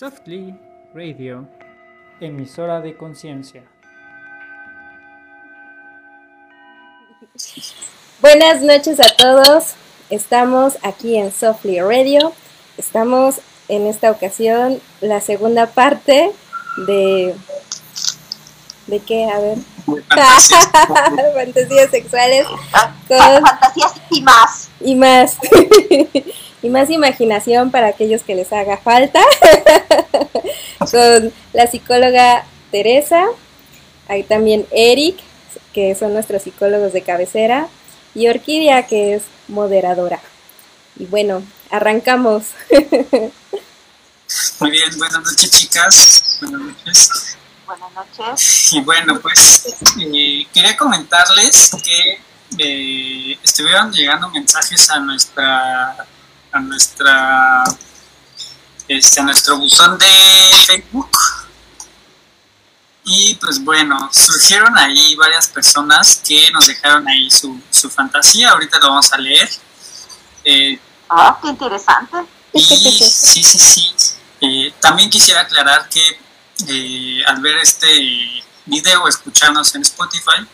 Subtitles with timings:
[0.00, 0.58] Softly
[0.94, 1.46] Radio,
[2.22, 3.64] emisora de conciencia.
[8.22, 9.74] Buenas noches a todos.
[10.08, 12.32] Estamos aquí en Softly Radio.
[12.78, 16.32] Estamos en esta ocasión la segunda parte
[16.86, 17.34] de
[18.86, 19.26] ¿De qué?
[19.26, 19.58] A ver.
[20.08, 20.70] Fantasías.
[21.34, 22.46] Fantasías sexuales.
[23.06, 23.18] Con...
[23.18, 24.70] Fantasías y más.
[24.80, 25.36] Y más.
[26.62, 29.20] y más imaginación para aquellos que les haga falta.
[30.90, 33.26] Con la psicóloga Teresa.
[34.08, 35.18] Hay también Eric,
[35.72, 37.68] que son nuestros psicólogos de cabecera.
[38.14, 40.20] Y Orquídea, que es moderadora.
[40.98, 42.44] Y bueno, arrancamos.
[44.60, 46.38] Muy bien, buenas noches chicas.
[46.40, 47.36] Buenas noches.
[47.66, 48.72] Buenas noches.
[48.72, 49.66] Y bueno, pues
[50.00, 52.20] eh, quería comentarles que
[52.58, 56.06] eh, estuvieron llegando mensajes a nuestra
[56.52, 57.64] a nuestra
[58.88, 60.06] este, a nuestro buzón de
[60.66, 61.10] Facebook.
[63.04, 68.50] Y pues bueno surgieron ahí varias personas que nos dejaron ahí su, su fantasía.
[68.50, 69.50] Ahorita lo vamos a leer.
[70.44, 72.18] Eh, ah qué interesante.
[72.52, 73.94] y sí sí sí.
[74.40, 76.02] Eh, también quisiera aclarar que
[76.68, 80.46] eh, al ver este video o escucharnos en Spotify,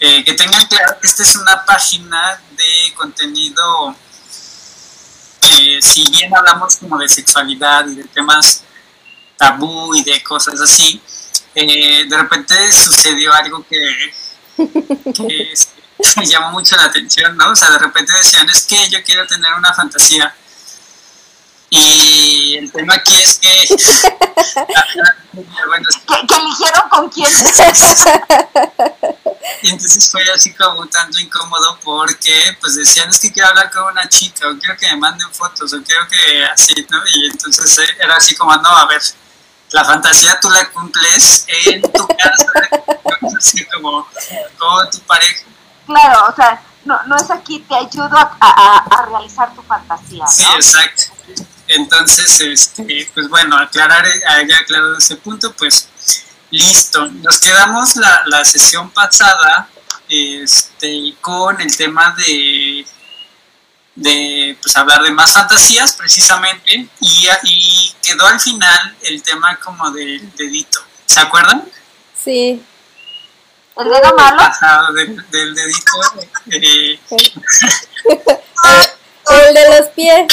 [0.00, 3.94] eh, que tengan claro que esta es una página de contenido,
[5.60, 8.64] eh, si bien hablamos como de sexualidad y de temas
[9.36, 11.00] tabú y de cosas así,
[11.54, 13.78] de repente sucedió algo que,
[15.12, 15.52] que
[16.16, 17.50] me llamó mucho la atención, ¿no?
[17.50, 20.34] O sea, de repente decían, es que yo quiero tener una fantasía
[21.70, 23.48] y el tema aquí es que...
[25.68, 25.88] bueno,
[26.26, 27.30] ¿Que, eligieron con quién.
[29.62, 33.84] y entonces fue así como tanto incómodo porque pues decían es que quiero hablar con
[33.84, 36.98] una chica o quiero que me manden fotos o quiero que así, ¿no?
[37.14, 39.00] Y entonces eh, era así como, no, a ver,
[39.70, 42.46] la fantasía tú la cumples en tu casa,
[43.38, 44.08] así como
[44.58, 45.44] con tu pareja.
[45.86, 50.24] Claro, o sea, no, no es aquí, te ayudo a, a, realizar tu fantasía.
[50.24, 50.30] ¿no?
[50.30, 51.19] Sí, exacto.
[51.72, 54.04] Entonces, este, pues bueno, aclarar,
[54.48, 55.88] ya aclarado ese punto, pues
[56.50, 57.06] listo.
[57.06, 59.68] Nos quedamos la, la sesión pasada
[60.08, 62.84] este, con el tema de,
[63.94, 69.92] de pues, hablar de más fantasías precisamente y, y quedó al final el tema como
[69.92, 70.80] del dedito.
[71.06, 71.64] ¿Se acuerdan?
[72.20, 72.60] Sí.
[73.76, 74.42] ¿El dedo malo?
[74.42, 75.92] Ajá, del, del dedito.
[76.50, 76.98] Eh,
[79.32, 80.26] el de los pies.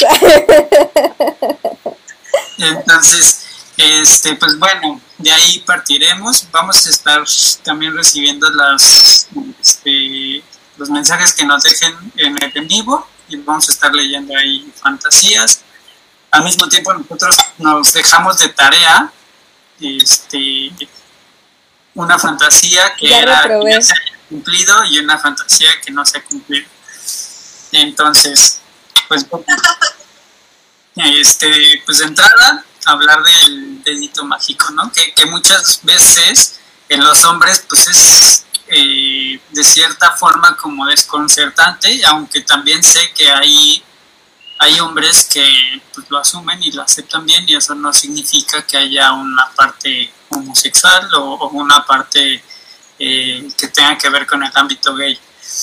[2.58, 6.46] Entonces, este, pues bueno, de ahí partiremos.
[6.50, 7.22] Vamos a estar
[7.62, 9.28] también recibiendo las,
[9.60, 10.42] este,
[10.76, 14.72] los mensajes que nos dejen en el en vivo y vamos a estar leyendo ahí
[14.80, 15.62] fantasías.
[16.30, 19.12] Al mismo tiempo nosotros nos dejamos de tarea
[19.80, 20.72] este,
[21.94, 26.24] una fantasía que, era, que se haya cumplido y una fantasía que no se ha
[26.24, 26.68] cumplido.
[27.72, 28.60] Entonces,
[29.08, 29.26] pues,
[30.96, 34.92] este, pues de entrada, hablar del dedito mágico, ¿no?
[34.92, 42.04] Que, que muchas veces en los hombres, pues es eh, de cierta forma como desconcertante,
[42.06, 43.82] aunque también sé que hay,
[44.58, 45.46] hay hombres que
[45.94, 50.12] pues, lo asumen y lo aceptan bien y eso no significa que haya una parte
[50.28, 52.42] homosexual o, una parte
[52.98, 55.18] eh, que tenga que ver con el ámbito gay.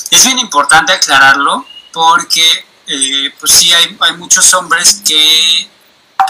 [0.10, 5.70] Es bien importante aclararlo porque eh, pues sí hay, hay muchos hombres que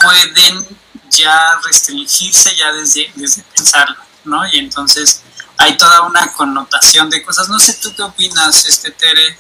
[0.02, 0.66] pueden
[1.10, 4.46] ya restringirse ya desde, desde pensarlo, ¿no?
[4.52, 5.24] Y entonces
[5.58, 7.50] hay toda una connotación de cosas.
[7.50, 9.38] No sé, ¿tú qué opinas, este Tere?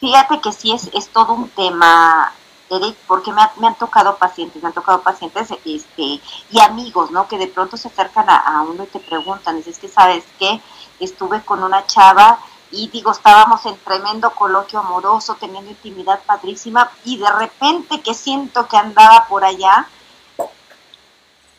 [0.00, 2.32] Fíjate que sí es, es todo un tema,
[2.70, 7.26] Eric, porque me, me, han tocado pacientes, me han tocado pacientes este, y amigos, ¿no?
[7.26, 10.60] Que de pronto se acercan a, uno y te preguntan, dices que sabes que
[11.00, 12.38] estuve con una chava
[12.70, 18.68] y digo, estábamos en tremendo coloquio amoroso, teniendo intimidad padrísima, y de repente que siento
[18.68, 19.88] que andaba por allá,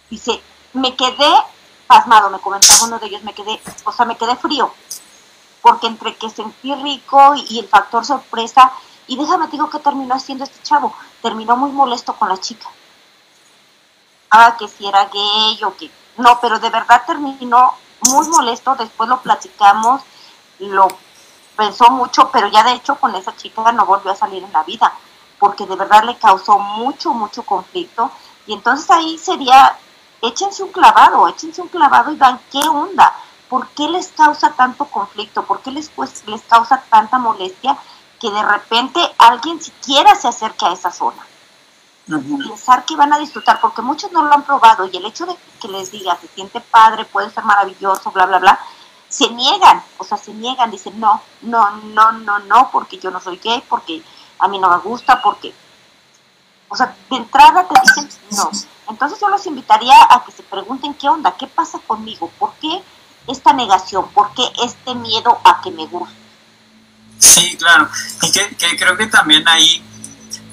[0.09, 0.41] dice,
[0.73, 1.31] me quedé
[1.87, 4.71] pasmado, me comentaba uno de ellos, me quedé, o sea, me quedé frío,
[5.61, 8.71] porque entre que sentí rico y, el factor sorpresa,
[9.07, 12.69] y déjame digo que terminó haciendo este chavo, terminó muy molesto con la chica.
[14.29, 15.89] Ah, que si era gay o que...
[16.17, 20.03] No, pero de verdad terminó muy molesto, después lo platicamos,
[20.67, 20.87] lo
[21.55, 24.63] pensó mucho, pero ya de hecho con esa chica no volvió a salir en la
[24.63, 24.93] vida,
[25.39, 28.11] porque de verdad le causó mucho, mucho conflicto.
[28.47, 29.77] Y entonces ahí sería,
[30.21, 33.13] échense un clavado, échense un clavado y vean qué onda,
[33.49, 37.77] por qué les causa tanto conflicto, por qué les, pues, les causa tanta molestia
[38.19, 41.25] que de repente alguien siquiera se acerque a esa zona.
[42.07, 45.35] pensar que van a disfrutar, porque muchos no lo han probado y el hecho de
[45.61, 48.59] que les diga, se siente padre, puede ser maravilloso, bla, bla, bla,
[49.09, 53.19] se niegan, o sea, se niegan, dicen, no, no, no, no, no, porque yo no
[53.19, 54.03] soy gay, porque
[54.37, 55.53] a mí no me gusta, porque,
[56.69, 58.51] o sea, de entrada te dicen no.
[58.87, 62.81] Entonces yo los invitaría a que se pregunten qué onda, qué pasa conmigo, por qué
[63.27, 66.15] esta negación, por qué este miedo a que me guste.
[67.17, 67.89] Sí, claro,
[68.21, 69.83] y que, creo que también ahí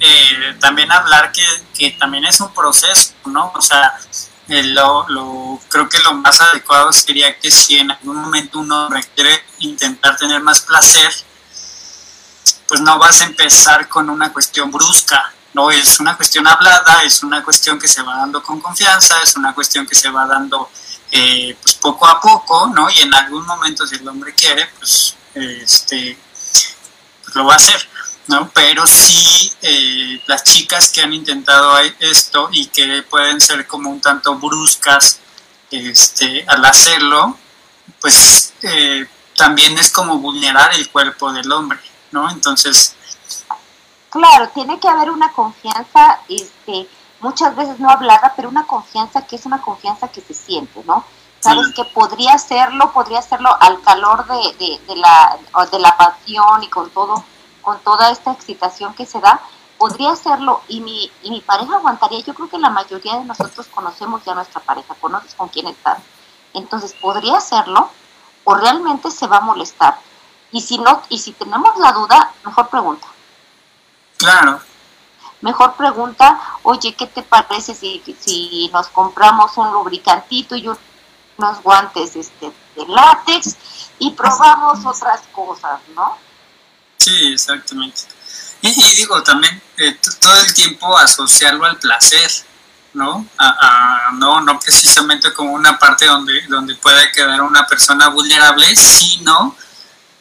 [0.00, 1.44] eh, también hablar que,
[1.74, 3.52] que, también es un proceso, ¿no?
[3.54, 3.96] O sea,
[4.48, 8.88] eh, lo, lo, creo que lo más adecuado sería que si en algún momento uno
[8.88, 11.12] requiere intentar tener más placer,
[12.68, 17.22] pues no vas a empezar con una cuestión brusca, no es una cuestión hablada, es
[17.22, 20.70] una cuestión que se va dando con confianza, es una cuestión que se va dando
[21.10, 22.88] eh, pues poco a poco, ¿no?
[22.90, 26.18] Y en algún momento si el hombre quiere, pues este
[27.22, 27.88] pues lo va a hacer.
[28.28, 28.50] ¿No?
[28.50, 34.00] Pero sí eh, las chicas que han intentado esto y que pueden ser como un
[34.00, 35.20] tanto bruscas
[35.70, 37.36] este, al hacerlo,
[38.00, 39.06] pues eh,
[39.36, 41.78] también es como vulnerar el cuerpo del hombre,
[42.12, 42.30] ¿no?
[42.30, 42.94] Entonces...
[44.10, 46.88] Claro, tiene que haber una confianza, este,
[47.20, 51.04] muchas veces no hablada, pero una confianza que es una confianza que se siente, ¿no?
[51.40, 55.38] Sabes que podría hacerlo, podría hacerlo al calor de, de, de, la,
[55.70, 57.24] de la pasión y con todo,
[57.66, 59.40] con toda esta excitación que se da,
[59.76, 62.20] podría hacerlo y mi, y mi pareja aguantaría.
[62.20, 65.98] Yo creo que la mayoría de nosotros conocemos ya nuestra pareja, conoces con quién estás.
[66.54, 67.90] Entonces, podría hacerlo
[68.44, 69.98] o realmente se va a molestar.
[70.52, 73.08] Y si no, y si tenemos la duda, mejor pregunta.
[74.16, 74.60] Claro.
[75.40, 82.14] Mejor pregunta, oye, ¿qué te parece si, si nos compramos un lubricantito y unos guantes
[82.14, 83.56] este, de látex
[83.98, 86.25] y probamos otras cosas, ¿no?
[87.06, 88.02] Sí, exactamente.
[88.62, 92.28] Y, digo también, eh, todo el tiempo asociarlo al placer,
[92.94, 93.24] ¿no?
[93.38, 99.56] A, no, no precisamente como una parte donde, donde pueda quedar una persona vulnerable, sino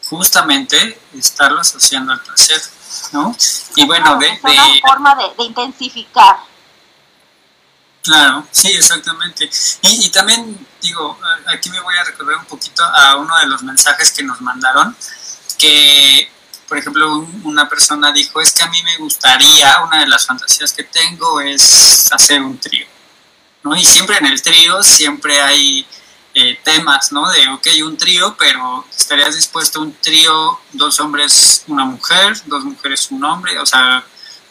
[0.08, 2.62] justamente estarlo asociando al placer,
[3.10, 3.36] ¿no?
[3.74, 4.28] Y bueno, de...
[4.28, 6.36] Es una forma de, intensificar.
[8.04, 9.50] Claro, sí, exactamente.
[9.82, 13.64] Y, y también, digo, aquí me voy a recordar un poquito a uno de los
[13.64, 14.96] mensajes que nos mandaron,
[15.58, 16.30] que
[16.68, 20.72] por ejemplo, una persona dijo, es que a mí me gustaría, una de las fantasías
[20.72, 22.86] que tengo es hacer un trío,
[23.62, 23.76] ¿no?
[23.76, 25.86] Y siempre en el trío siempre hay
[26.34, 27.30] eh, temas, ¿no?
[27.30, 32.64] De, ok, un trío, pero estarías dispuesto a un trío, dos hombres, una mujer, dos
[32.64, 34.04] mujeres, un hombre, o sea,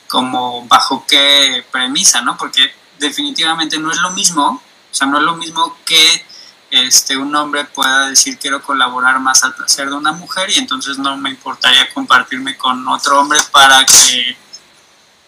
[0.08, 2.38] como bajo qué premisa, ¿no?
[2.38, 6.26] Porque definitivamente no es lo mismo, o sea, no es lo mismo que
[6.72, 10.98] este, un hombre pueda decir quiero colaborar más al placer de una mujer y entonces
[10.98, 14.38] no me importaría compartirme con otro hombre para que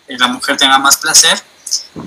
[0.07, 1.41] eh, la mujer tenga más placer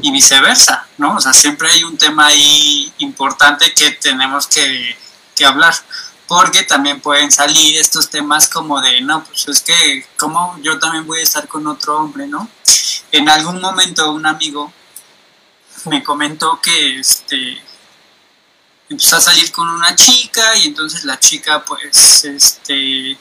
[0.03, 1.17] y viceversa, ¿no?
[1.17, 4.97] O sea, siempre hay un tema ahí importante que tenemos que,
[5.35, 5.75] que hablar,
[6.27, 11.07] porque también pueden salir estos temas como de, no, pues es que, como yo también
[11.07, 12.49] voy a estar con otro hombre, ¿no?
[13.13, 14.73] En algún momento un amigo
[15.87, 17.61] me comentó que, este,
[18.91, 23.17] empezó a salir con una chica y entonces la chica pues este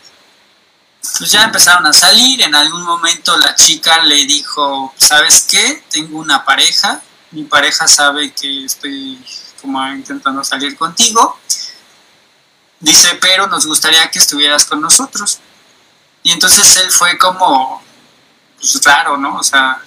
[1.02, 2.42] pues ya empezaron a salir.
[2.42, 7.02] En algún momento la chica le dijo sabes qué tengo una pareja.
[7.32, 9.24] Mi pareja sabe que estoy
[9.62, 11.38] como intentando salir contigo
[12.80, 15.40] dice pero nos gustaría que estuvieras con nosotros
[16.24, 17.84] y entonces él fue como
[18.58, 19.82] pues raro no o sea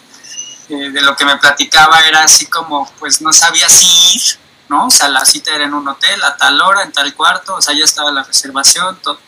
[0.68, 3.86] eh, de lo que me platicaba era así como pues no sabía si
[4.16, 4.41] ir
[4.72, 4.86] ¿no?
[4.86, 7.60] O sea, la cita era en un hotel, a tal hora, en tal cuarto, o
[7.60, 9.18] sea, ya estaba la reservación, todo.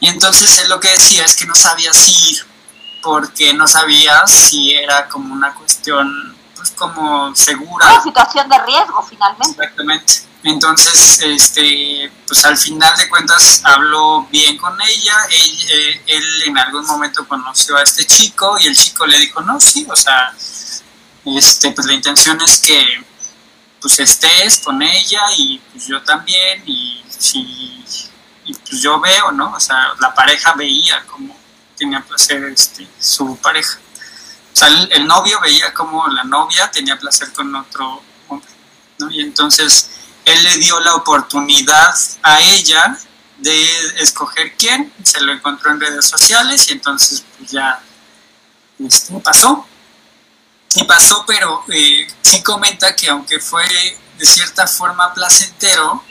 [0.00, 2.46] Y entonces él lo que decía es que no sabía si ir,
[3.02, 7.86] porque no sabía si era como una cuestión, pues como segura.
[7.86, 9.62] Una situación de riesgo, finalmente.
[9.62, 10.14] Exactamente.
[10.42, 16.56] Entonces, este, pues al final de cuentas habló bien con ella, él, eh, él en
[16.56, 20.32] algún momento conoció a este chico y el chico le dijo, no, sí, o sea,
[21.26, 23.05] este, pues la intención es que
[23.86, 27.86] pues estés con ella y pues yo también y si
[28.68, 29.52] pues yo veo, ¿no?
[29.52, 31.38] O sea, la pareja veía cómo
[31.76, 33.78] tenía placer este, su pareja.
[34.52, 38.50] O sea, el, novio veía como la novia tenía placer con otro hombre,
[38.98, 39.08] ¿no?
[39.08, 39.88] Y entonces
[40.24, 42.98] él le dio la oportunidad a ella
[43.38, 47.80] de escoger quién, se lo encontró en redes sociales y entonces pues ya
[48.80, 49.64] este, pasó.
[50.76, 53.64] Y pasó, pero eh, sí comenta que aunque fue
[54.18, 56.04] de cierta forma placentero,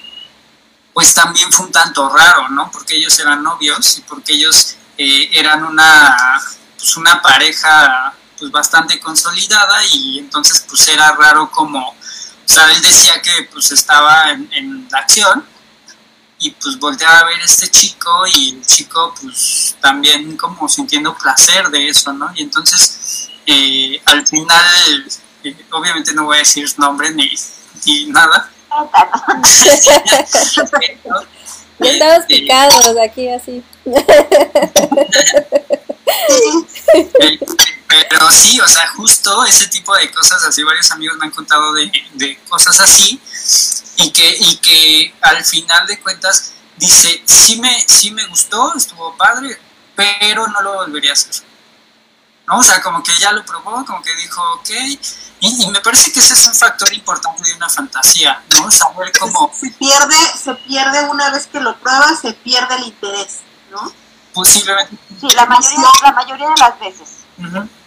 [0.91, 2.71] pues también fue un tanto raro, ¿no?
[2.71, 6.17] Porque ellos eran novios y porque ellos eh, eran una,
[6.77, 11.95] pues una pareja pues bastante consolidada y entonces pues era raro como, o
[12.45, 15.45] sea, él decía que pues estaba en, en la acción
[16.39, 21.15] y pues volteaba a ver a este chico y el chico pues también como sintiendo
[21.15, 22.31] placer de eso, ¿no?
[22.33, 25.05] Y entonces eh, al final,
[25.43, 27.31] eh, obviamente no voy a decir nombre ni,
[27.85, 28.49] ni nada.
[31.77, 33.63] Ya estamos picados aquí así.
[37.87, 41.73] Pero sí, o sea, justo ese tipo de cosas, así varios amigos me han contado
[41.73, 43.19] de, de cosas así,
[43.97, 49.15] y que, y que al final de cuentas dice, sí me, sí me gustó, estuvo
[49.17, 49.57] padre,
[49.95, 51.43] pero no lo volvería a hacer.
[52.47, 52.59] ¿No?
[52.59, 54.69] O sea, como que ya lo probó, como que dijo, ok,
[55.39, 58.69] y, y me parece que ese es un factor importante de una fantasía, ¿no?
[58.69, 59.51] Saber cómo...
[59.59, 63.39] Se pierde, se pierde una vez que lo pruebas, se pierde el interés,
[63.71, 63.91] ¿no?
[64.33, 64.95] Posiblemente.
[65.19, 67.09] Sí, la mayoría, la mayoría de las veces.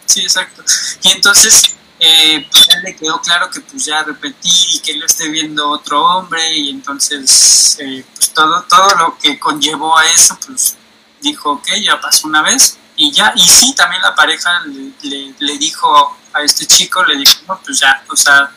[0.06, 0.64] Sí, exacto.
[1.02, 5.06] Y entonces, eh, pues él le quedó claro que pues ya repetir y que lo
[5.06, 10.38] esté viendo otro hombre y entonces, eh, pues todo, todo lo que conllevó a eso,
[10.46, 10.76] pues
[11.20, 15.34] dijo, ok, ya pasó una vez y ya, y sí, también la pareja le, le,
[15.38, 18.50] le dijo a este chico, le dijo, no, pues ya, o sea,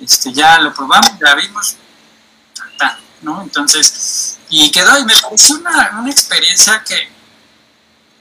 [0.00, 1.76] este, ya lo probamos, ya vimos,
[2.76, 3.40] ta, ¿no?
[3.40, 7.08] Entonces, y quedó, y me pareció una, una experiencia que,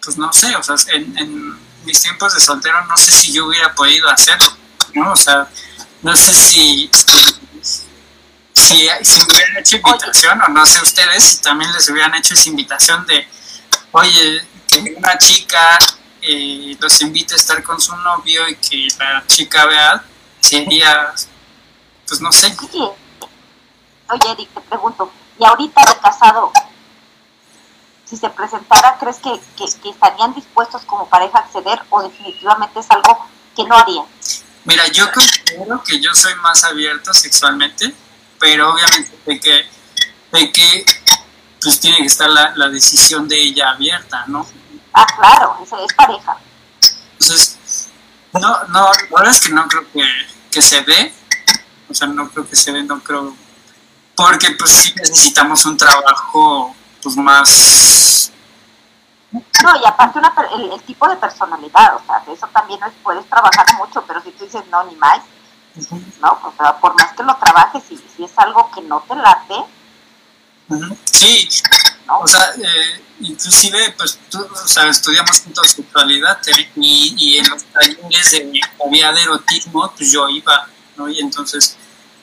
[0.03, 3.47] pues no sé, o sea, en, en mis tiempos de soltero no sé si yo
[3.47, 4.55] hubiera podido hacerlo,
[4.93, 5.11] ¿no?
[5.11, 5.47] O sea,
[6.03, 7.89] no sé si, si,
[8.53, 12.35] si, si me hubieran hecho invitación o no sé ustedes si también les hubieran hecho
[12.35, 13.27] esa invitación de,
[13.91, 15.77] oye, que una chica
[16.21, 20.03] eh, los invite a estar con su novio y que la chica vea,
[20.39, 21.13] sería,
[22.07, 22.89] pues no sé, Sí.
[24.09, 26.51] Oye, Eric, te pregunto, y ahorita de casado,
[28.05, 32.81] si se presentara, ¿crees que, que, que estarían dispuestos como pareja a acceder o definitivamente
[32.81, 33.25] es algo
[33.55, 34.05] que no harían?
[34.65, 37.93] Mira, yo considero que yo soy más abierto sexualmente,
[38.37, 39.65] pero obviamente de que,
[40.33, 40.85] de que
[41.61, 44.45] pues tiene que estar la, la decisión de ella abierta, ¿no?
[44.93, 46.37] Ah, claro, es, es pareja.
[47.13, 47.89] Entonces,
[48.33, 50.03] no, no, la verdad es que no creo que,
[50.51, 51.13] que se dé,
[51.89, 53.35] o sea, no creo que se dé, no creo,
[54.15, 58.31] porque pues sí necesitamos un trabajo pues más,
[59.31, 62.93] No, y aparte una, el, el tipo de personalidad, o sea, de eso también es,
[63.03, 65.21] puedes trabajar mucho, pero si tú dices no, ni más,
[66.21, 69.55] no, sea, por más que lo trabajes, si, si es algo que no te late.
[71.11, 71.49] Sí.
[72.07, 76.39] O sea, eh, inclusive, pues, tú, o sea, estudiamos juntos sexualidad
[76.75, 81.07] y, y en los talleres de había de erotismo, pues yo iba, ¿no?
[81.09, 81.77] Y entonces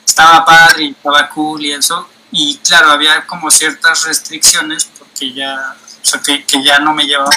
[0.05, 2.07] estaba padre y estaba cool y eso.
[2.31, 7.05] Y claro, había como ciertas restricciones porque ya, o sea, que, que ya no me
[7.05, 7.31] llevaba.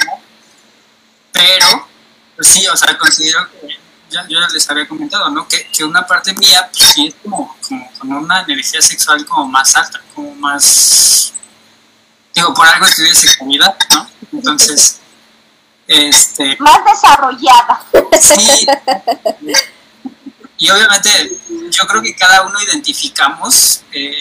[1.32, 1.88] Pero,
[2.36, 3.81] pues sí, o sea, considero que,
[4.12, 5.48] ya, yo ya les había comentado, ¿no?
[5.48, 9.48] Que, que una parte mía, pues sí, es como, como con una energía sexual como
[9.48, 11.32] más alta, como más
[12.34, 14.08] digo, por algo estudié sexualidad, ¿no?
[14.32, 15.00] Entonces,
[15.86, 17.84] este, más desarrollada.
[18.20, 18.66] sí.
[20.58, 21.10] Y obviamente,
[21.70, 24.14] yo creo que cada uno identificamos eh,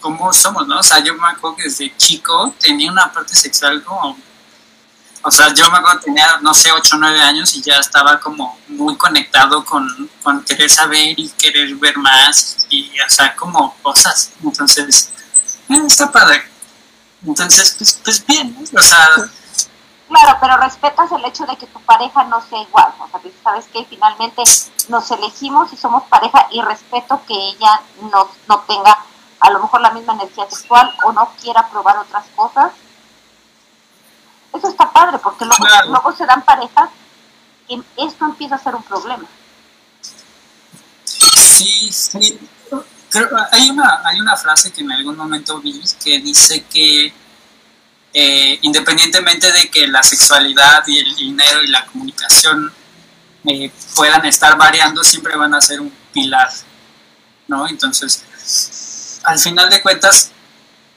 [0.00, 0.78] cómo somos, ¿no?
[0.78, 4.16] O sea, yo me acuerdo que desde chico tenía una parte sexual como.
[5.22, 8.18] O sea, yo me acuerdo tenía, no sé, 8 o 9 años y ya estaba
[8.20, 13.74] como muy conectado con, con querer saber y querer ver más y, o sea, como
[13.82, 14.32] cosas.
[14.42, 15.10] Entonces,
[15.68, 16.50] eh, está padre.
[17.26, 19.08] Entonces, pues, pues bien, o sea,
[20.10, 22.92] Claro, pero respetas el hecho de que tu pareja no sea igual.
[22.98, 24.42] O sea, sabes que finalmente
[24.88, 29.04] nos elegimos y somos pareja y respeto que ella no, no tenga
[29.38, 32.72] a lo mejor la misma energía sexual o no quiera probar otras cosas.
[34.52, 35.88] Eso está padre porque luego, Claro.
[35.90, 36.90] luego se dan parejas
[37.68, 39.24] que esto empieza a ser un problema.
[41.04, 42.38] Sí, sí.
[43.10, 47.12] Creo, hay, una, hay una frase que en algún momento vi que dice que
[48.12, 52.72] eh, independientemente de que la sexualidad y el dinero y la comunicación
[53.46, 56.50] eh, puedan estar variando, siempre van a ser un pilar,
[57.48, 57.68] ¿no?
[57.68, 58.24] Entonces,
[59.24, 60.30] al final de cuentas,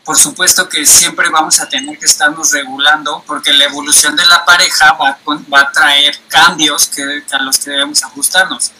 [0.03, 4.43] por supuesto que siempre vamos a tener que estarnos regulando porque la evolución de la
[4.43, 5.17] pareja va,
[5.51, 8.71] va a traer cambios que, a los que debemos ajustarnos.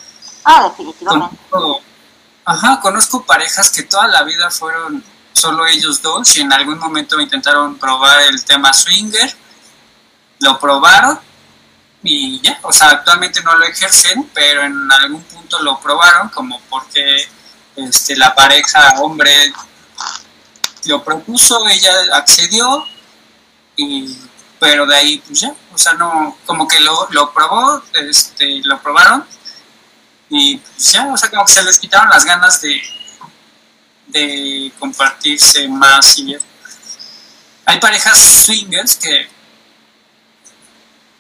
[0.44, 1.38] Ah, definitivamente.
[1.50, 1.82] Conozco,
[2.44, 7.20] ajá, conozco parejas que toda la vida fueron solo ellos dos y en algún momento
[7.20, 9.34] intentaron probar el tema swinger,
[10.40, 11.20] lo probaron
[12.04, 16.60] y ya, o sea, actualmente no lo ejercen, pero en algún punto lo probaron como
[16.70, 17.28] porque
[17.78, 19.54] este, la pareja hombre
[20.86, 22.86] lo propuso, ella accedió
[23.76, 24.18] y
[24.60, 28.82] pero de ahí pues ya, o sea, no, como que lo, lo probó, este, lo
[28.82, 29.26] probaron
[30.30, 32.82] y pues ya, o sea, como que se les quitaron las ganas de,
[34.08, 36.46] de compartirse más y eso.
[37.66, 39.28] Hay parejas swingers que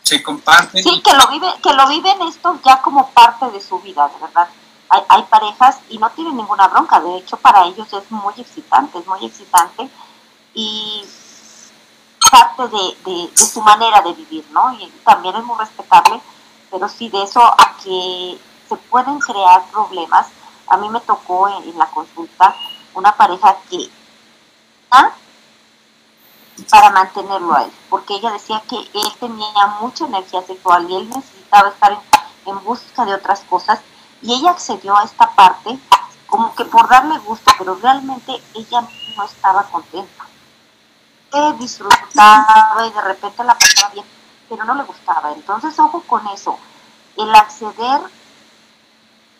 [0.03, 0.83] se comparten.
[0.83, 4.19] Sí, que lo, vive, que lo viven esto ya como parte de su vida, de
[4.25, 4.47] verdad.
[4.89, 8.99] Hay, hay parejas y no tienen ninguna bronca, de hecho para ellos es muy excitante,
[8.99, 9.89] es muy excitante
[10.53, 11.03] y
[12.33, 12.67] parte
[13.05, 14.73] de, su manera de vivir, ¿no?
[14.73, 16.19] Y también es muy respetable,
[16.71, 20.27] pero sí de eso a que se pueden crear problemas.
[20.67, 22.55] A mí me tocó en, la consulta
[22.95, 23.89] una pareja que
[24.91, 25.11] ¿ah?
[26.69, 31.09] para mantenerlo a él, porque ella decía que él tenía mucha energía sexual y él
[31.09, 31.99] necesitaba estar
[32.45, 33.79] en busca de otras cosas
[34.23, 35.77] y ella accedió a esta parte
[36.27, 38.81] como que por darle gusto, pero realmente ella
[39.15, 40.25] no estaba contenta.
[41.31, 44.05] Él disfrutaba y de repente la pasaba bien,
[44.49, 45.31] pero no le gustaba.
[45.31, 46.57] Entonces, ojo con eso.
[47.17, 48.01] El acceder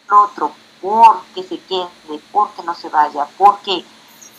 [0.07, 3.83] al otro porque se quede, porque no se vaya, porque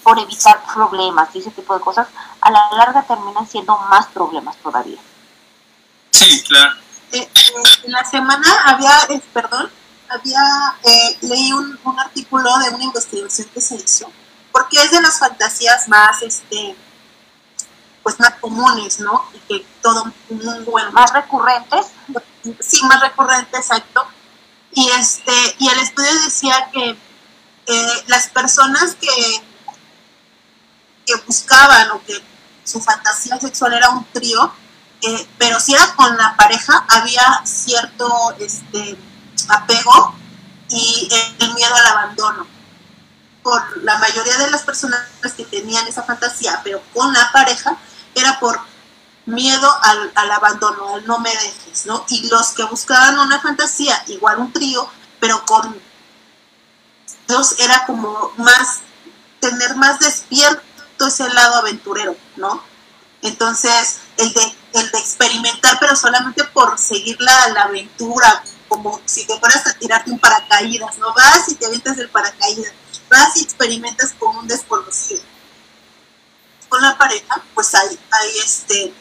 [0.04, 2.06] por evitar problemas y ese tipo de cosas,
[2.40, 4.98] a la larga terminan siendo más problemas todavía.
[6.10, 6.76] Sí, claro.
[7.12, 7.52] Eh, eh,
[7.84, 9.70] en la semana había, eh, perdón,
[10.14, 14.10] había, eh, leí un, un, artículo de una investigación que se hizo,
[14.52, 16.76] porque es de las fantasías más, este,
[18.04, 19.24] pues más comunes, ¿no?
[19.32, 21.86] Y que todo mundo, bueno, más recurrentes.
[22.60, 24.06] Sí, más recurrentes, exacto.
[24.72, 26.90] Y este, y el estudio decía que
[27.66, 29.42] eh, las personas que,
[31.06, 32.22] que buscaban o que
[32.64, 34.52] su fantasía sexual era un trío,
[35.02, 38.96] eh, pero si era con la pareja, había cierto este,
[39.48, 40.14] apego
[40.68, 41.08] y
[41.40, 42.46] el miedo al abandono.
[43.42, 45.00] Por la mayoría de las personas
[45.36, 47.76] que tenían esa fantasía, pero con la pareja,
[48.14, 48.58] era por
[49.26, 52.04] miedo al, al, abandono, al no me dejes, ¿no?
[52.08, 54.88] Y los que buscaban una fantasía, igual un trío,
[55.20, 55.78] pero con
[57.26, 58.80] dos era como más,
[59.40, 60.62] tener más despierto
[61.06, 62.62] ese lado aventurero, ¿no?
[63.22, 69.26] Entonces, el de, el de experimentar, pero solamente por seguir la, la aventura, como si
[69.26, 71.12] te fueras a tirarte un paracaídas, ¿no?
[71.14, 72.72] Vas y te avientas el paracaídas,
[73.10, 75.22] vas y experimentas con un desconocido.
[76.68, 78.94] Con la pareja, pues hay, hay este,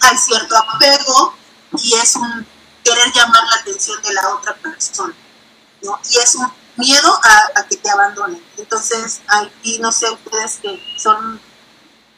[0.00, 1.34] hay cierto apego
[1.78, 2.46] y es un
[2.84, 5.14] querer llamar la atención de la otra persona,
[5.82, 5.98] ¿no?
[6.08, 7.20] Y es un miedo
[7.54, 8.42] a, que te abandonen.
[8.56, 11.40] Entonces, aquí no sé ustedes que son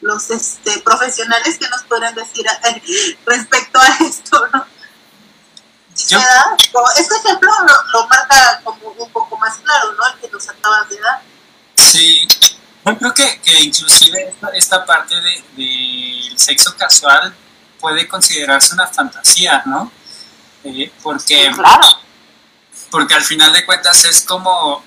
[0.01, 2.47] los este, profesionales que nos podrán decir
[3.27, 4.78] respecto a esto, ¿no?
[6.17, 10.07] Este ejemplo lo, lo, marca como un poco más claro, ¿no?
[10.07, 11.23] El que nos acabas de dar.
[11.75, 12.27] Sí,
[12.85, 17.35] yo creo que, que inclusive esta, esta parte del de, de sexo casual
[17.79, 19.91] puede considerarse una fantasía, ¿no?
[20.65, 21.87] Eh, porque, claro.
[22.91, 24.83] porque al final de cuentas es como,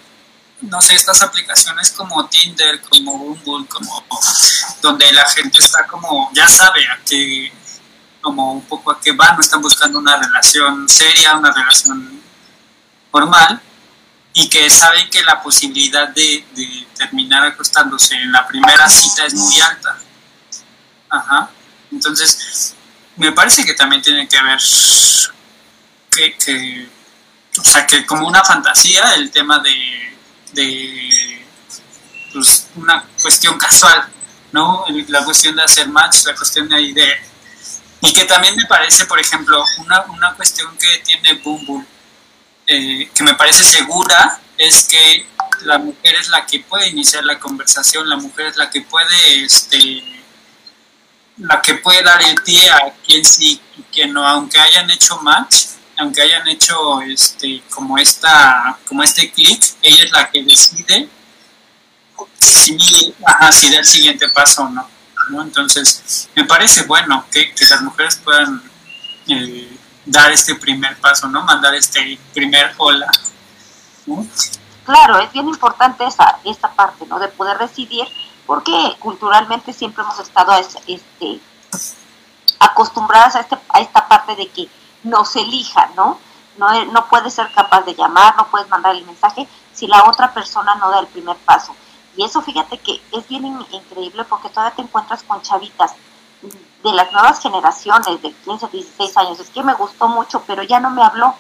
[0.62, 4.06] no sé, estas aplicaciones como Tinder, como Bumble, como
[4.82, 7.52] donde la gente está como, ya sabe a qué,
[8.22, 12.22] como un poco a qué va, no están buscando una relación seria, una relación
[13.12, 13.62] formal,
[14.34, 19.34] y que saben que la posibilidad de, de terminar acostándose en la primera cita es
[19.34, 19.98] muy alta.
[21.10, 21.50] Ajá.
[21.92, 22.76] Entonces,
[23.18, 24.60] me parece que también tiene que ver
[26.10, 26.90] que, que,
[27.60, 30.18] o sea, que como una fantasía el tema de,
[30.54, 31.46] de
[32.32, 34.08] pues, una cuestión casual,
[34.54, 34.86] ¿no?
[35.10, 37.31] La cuestión de hacer match, la cuestión de ahí de...
[38.02, 41.86] Y que también me parece, por ejemplo, una, una cuestión que tiene Bumble,
[42.68, 45.28] eh, que me parece segura, es que
[45.62, 49.46] la mujer es la que puede iniciar la conversación, la mujer es la que puede
[49.46, 50.04] este,
[51.38, 55.18] la que puede dar el pie a quien sí y quien no, aunque hayan hecho
[55.22, 55.66] match,
[55.98, 61.10] aunque hayan hecho este como esta, como este clic, ella es la que decide
[62.40, 64.88] si, si da el siguiente paso o no,
[65.30, 65.42] no.
[65.42, 68.62] Entonces, me parece bueno que, que las mujeres puedan
[69.28, 71.44] eh, dar este primer paso, ¿no?
[71.44, 73.12] Mandar este primer hola.
[74.86, 77.20] Claro, es bien importante esa, esta parte, ¿no?
[77.20, 78.08] De poder decidir
[78.46, 80.52] porque culturalmente siempre hemos estado
[80.88, 81.40] este,
[82.60, 84.68] acostumbradas a, este, a esta parte de que
[85.04, 86.20] nos elijan, ¿no?
[86.58, 86.86] ¿no?
[86.86, 90.76] No puedes ser capaz de llamar, no puedes mandar el mensaje si la otra persona
[90.76, 91.76] no da el primer paso.
[92.18, 95.94] Y eso fíjate que es bien increíble porque todavía te encuentras con chavitas
[96.42, 99.40] de las nuevas generaciones de 15, 16 años.
[99.40, 101.36] Es que me gustó mucho, pero ya no me habló.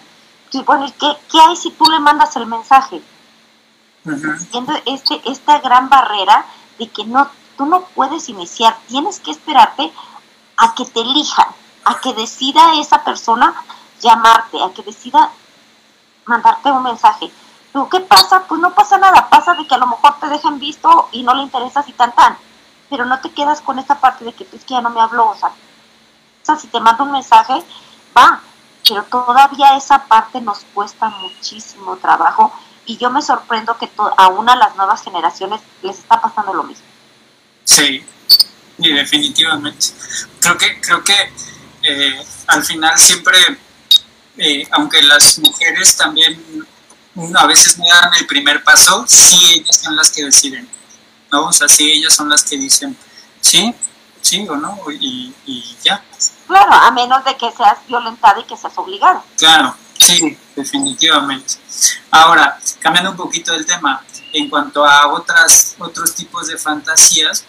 [0.52, 3.02] Y bueno, ¿qué, qué hay si tú le mandas el mensaje?
[4.06, 4.82] Uh -huh.
[4.86, 6.46] este, esta gran barrera
[6.80, 9.92] de que no, tú no puedes iniciar, tienes que esperarte
[10.58, 11.48] a que te elijan.
[11.84, 13.56] a que decida esa persona
[14.02, 15.32] llamarte, a que decida
[16.26, 17.32] mandarte un mensaje.
[17.74, 18.44] ¿Tú qué pasa?
[18.48, 21.34] Pues no pasa nada, pasa de que a lo mejor te dejan visto y no
[21.34, 22.38] le interesas y tan tan,
[22.90, 25.30] pero no te quedas con esa parte de que pues que ya no me habló,
[25.30, 27.64] o sea, o sea, si te mando un mensaje,
[28.18, 28.42] va,
[28.88, 32.52] pero todavía esa parte nos cuesta muchísimo trabajo
[32.86, 36.86] y yo me sorprendo que aún a las nuevas generaciones les está pasando lo mismo.
[37.64, 38.04] Sí,
[38.80, 39.88] y definitivamente.
[40.40, 41.34] Creo que, creo que
[41.84, 43.38] eh, al final siempre,
[44.38, 46.44] eh, aunque las mujeres también
[47.16, 50.68] a veces no dan el primer paso, sí ellas son las que deciden,
[51.32, 51.48] ¿no?
[51.48, 52.96] O sea, sí ellas son las que dicen,
[53.42, 53.74] sí,
[54.22, 56.04] sí o no, y, y ya.
[56.48, 59.24] Claro, a menos de que seas violentada y que seas obligada.
[59.38, 61.56] Claro, sí, definitivamente.
[62.12, 67.46] Ahora, cambiando un poquito el tema, en cuanto a otras otros tipos de fantasías,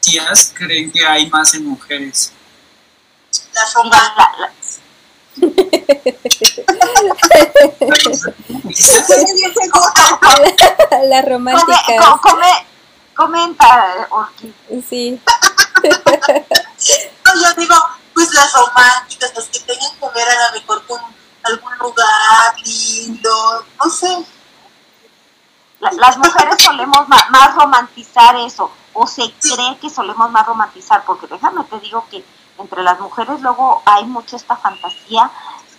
[0.00, 2.32] tías creen que hay más en mujeres.
[3.54, 4.52] Las la, la
[11.22, 11.82] romántica.
[11.86, 12.66] Come, come,
[13.14, 14.52] comenta, Orki.
[14.88, 15.20] Sí.
[17.24, 17.74] no, yo digo,
[18.14, 21.00] pues las románticas, las que tengan que ver a lo mejor con
[21.44, 24.24] algún lugar lindo, no sé.
[25.80, 31.64] las mujeres solemos más, romantizar eso, o se cree que solemos más romantizar, porque déjame
[31.64, 32.24] te digo que
[32.58, 35.30] entre las mujeres luego hay mucho esta fantasía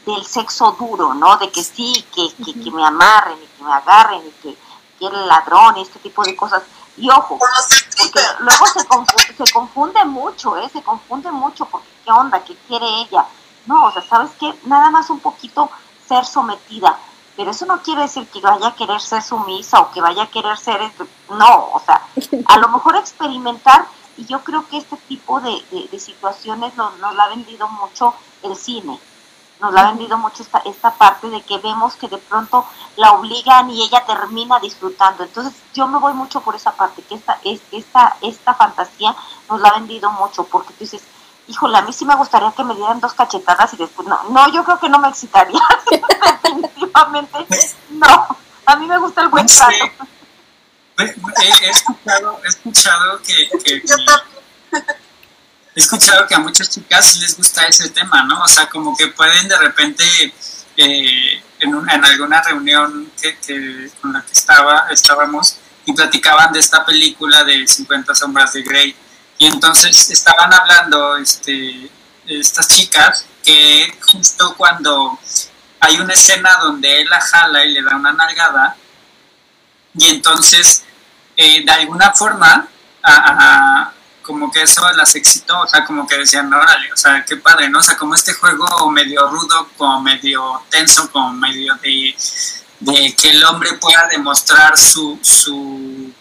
[0.06, 1.38] del sexo duro, ¿no?
[1.38, 4.58] De que sí, que, que, que me amarren y que me agarren y que,
[4.98, 6.63] que el ladrón y este tipo de cosas.
[6.98, 10.70] Y ojo, porque luego se confunde, se confunde mucho, ¿eh?
[10.72, 13.26] Se confunde mucho porque qué onda, qué quiere ella.
[13.65, 14.54] No, o sea, ¿sabes qué?
[14.63, 15.70] Nada más un poquito
[16.08, 16.98] ser sometida.
[17.38, 20.28] Pero eso no quiere decir que vaya a querer ser sumisa o que vaya a
[20.28, 20.82] querer ser...
[20.82, 22.02] Este, no, o sea,
[22.48, 23.86] a lo mejor experimentar
[24.19, 28.13] y yo creo que este tipo de, de, situaciones nos, nos la ha vendido mucho
[28.43, 28.99] el cine.
[29.62, 32.65] Nos la ha vendido mucho esta, esta parte de que vemos que de pronto
[32.97, 35.23] la obligan y ella termina disfrutando.
[35.23, 39.15] Entonces yo me voy mucho por esa parte, que esta, es, esta, esta fantasía
[39.49, 41.01] nos la ha vendido mucho, porque tú dices,
[41.47, 44.51] híjole, a mí sí me gustaría que me dieran dos cachetadas y después, no, no,
[44.51, 45.62] yo creo que no me excitaría,
[46.43, 47.47] definitivamente,
[47.91, 48.27] no,
[48.65, 50.10] a mí me gusta el buen trato.
[50.99, 53.83] He, escuchado, he escuchado que, que
[55.75, 58.41] he escuchado que a muchas chicas les gusta ese tema, ¿no?
[58.43, 60.03] O sea, como que pueden de repente
[60.77, 66.85] eh, en, en, alguna reunión que, con la que estaba, estábamos y platicaban de esta
[66.85, 68.95] película de 50 sombras de Grey.
[69.38, 71.89] Y entonces estaban hablando este,
[72.27, 75.17] estas chicas que justo cuando
[75.79, 78.75] hay una escena donde él la jala y le da una nalgada,
[79.97, 80.83] y entonces
[81.41, 82.67] eh, de alguna forma
[83.02, 87.38] a, como que eso las excitó, o sea, como que decían, órale, o sea, qué
[87.38, 87.80] padre, ¿no?
[87.80, 92.13] O sea, como este juego medio rudo, como medio tenso, como medio de,
[93.15, 96.13] que el hombre pueda demostrar su, su,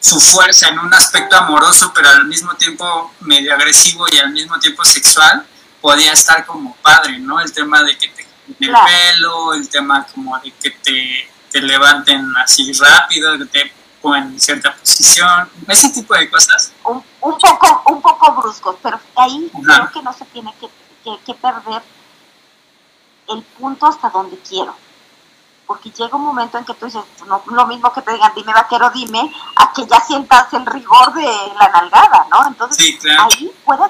[0.00, 4.58] su fuerza en un aspecto amoroso, pero al mismo tiempo medio agresivo y al mismo
[4.58, 5.46] tiempo sexual,
[5.80, 7.40] podía estar como padre, ¿no?
[7.40, 8.26] El tema de que te
[8.58, 13.83] el pelo, el tema como de que te, te levanten así rápido, que te
[14.14, 16.72] en cierta posición, ese tipo de cosas.
[16.84, 20.68] Un, un poco un poco bruscos, pero ahí creo que no se tiene que,
[21.24, 21.82] que, perder
[23.28, 24.74] el punto hasta donde quiero.
[25.66, 28.52] Porque llega un momento en que tú dices, no lo mismo que te digan, dime
[28.52, 31.24] vaquero, dime, a que ya sientas el rigor de
[31.58, 32.46] la nalgada, ¿no?
[32.46, 33.84] Entonces ahí puede,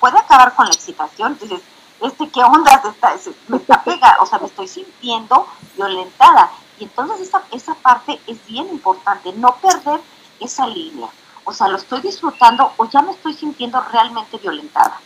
[0.00, 1.32] puede, acabar con la excitación.
[1.32, 1.60] Entonces,
[2.00, 2.82] este, ¿qué onda?
[2.82, 3.14] Está,
[3.48, 6.50] me está pega, o sea, me estoy sintiendo violentada.
[6.78, 10.00] Y entonces esa, esa parte es bien importante, no perder
[10.40, 11.08] esa línea.
[11.44, 15.00] O sea, lo estoy disfrutando o ya me estoy sintiendo realmente violentada.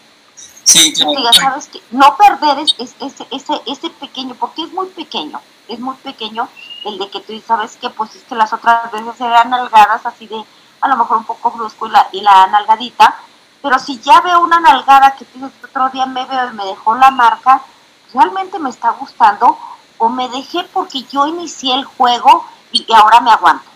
[0.64, 1.12] Sí, claro.
[1.22, 5.78] ya sabes que no perder es, ese, ese, ese pequeño, porque es muy pequeño, es
[5.80, 6.48] muy pequeño
[6.84, 10.26] el de que tú sabes que pues es que las otras veces eran nalgadas así
[10.26, 10.42] de
[10.80, 13.16] a lo mejor un poco brusco y la, y la nalgadita,
[13.60, 15.26] pero si ya veo una nalgada que
[15.64, 17.62] otro día me veo y me dejó la marca,
[18.12, 19.56] realmente me está gustando
[20.02, 23.70] o me dejé porque yo inicié el juego y ahora me aguanto.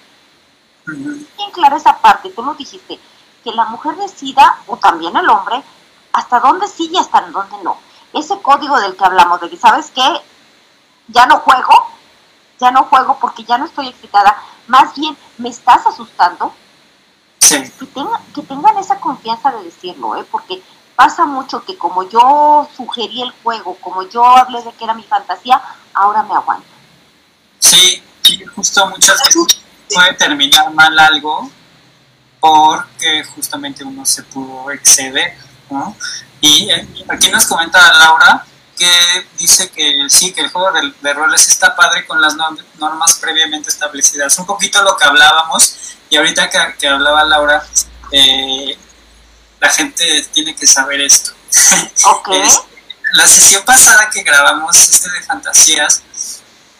[0.84, 2.98] Bien clara esa parte, tú lo dijiste,
[3.44, 5.62] que la mujer decida, o también el hombre,
[6.12, 7.76] hasta dónde sí y hasta dónde no.
[8.12, 10.20] Ese código del que hablamos, de que, ¿sabes qué?
[11.06, 11.86] Ya no juego,
[12.58, 14.36] ya no juego porque ya no estoy excitada,
[14.66, 16.52] más bien me estás asustando.
[17.38, 17.70] Que,
[18.34, 20.26] que tengan esa confianza de decirlo, ¿eh?
[20.28, 20.60] porque
[20.96, 25.02] pasa mucho que como yo sugerí el juego, como yo hablé de que era mi
[25.02, 26.66] fantasía, ahora me aguanto.
[27.58, 28.02] Sí,
[28.54, 29.60] justo muchas veces
[29.92, 31.50] puede terminar mal algo
[32.40, 35.36] porque justamente uno se pudo exceder,
[35.70, 35.94] ¿no?
[36.40, 38.44] Y eh, aquí nos comenta Laura
[38.76, 42.36] que dice que sí, que el juego de, de roles está padre con las
[42.78, 44.38] normas previamente establecidas.
[44.38, 47.66] Un poquito lo que hablábamos, y ahorita que, que hablaba Laura,
[48.12, 48.78] eh,
[49.60, 51.32] la gente tiene que saber esto.
[52.18, 52.42] Okay.
[53.14, 56.02] la sesión pasada que grabamos este de fantasías,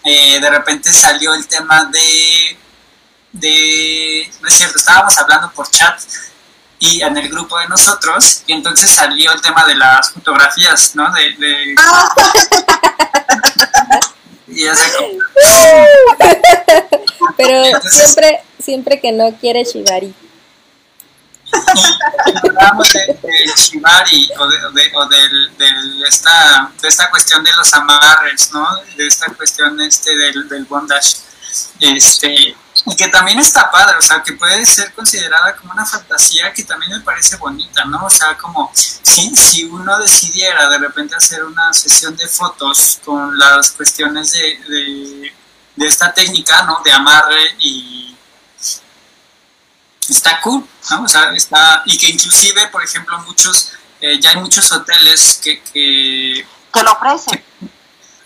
[0.05, 2.57] eh, de repente salió el tema de,
[3.33, 5.99] de, no es cierto, estábamos hablando por chat
[6.79, 11.11] y en el grupo de nosotros, y entonces salió el tema de las fotografías, ¿no?
[11.13, 11.75] De, de
[14.49, 14.87] y ya se
[17.37, 20.15] Pero entonces, siempre, siempre que no quiere Shibari.
[21.77, 27.73] Y hablamos de, de o, de, de, o del esta, de esta cuestión de los
[27.75, 28.67] amarres, ¿no?
[28.97, 31.17] De esta cuestión este del, del bondage.
[31.81, 36.53] Este, y que también está padre, o sea, que puede ser considerada como una fantasía
[36.53, 38.05] que también me parece bonita, ¿no?
[38.05, 43.39] O sea, como si, si uno decidiera de repente hacer una sesión de fotos con
[43.39, 45.33] las cuestiones de, de,
[45.77, 46.81] de esta técnica, ¿no?
[46.85, 48.06] De amarre y
[50.09, 51.03] está cool, ¿no?
[51.03, 55.63] O sea, está, y que inclusive, por ejemplo, muchos, eh, ya hay muchos hoteles que,
[55.63, 57.33] que, que lo ofrecen.
[57.61, 57.67] Que,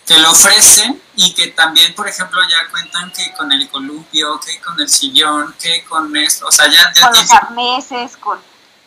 [0.07, 4.61] que lo ofrecen y que también, por ejemplo, ya cuentan que con el columpio, que
[4.61, 6.93] con el sillón, que con esto, o sea, ya...
[6.93, 8.41] ya con los arneses, con,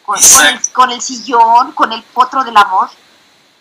[0.04, 2.90] con, con, el, con, el, sillón, con el potro del amor.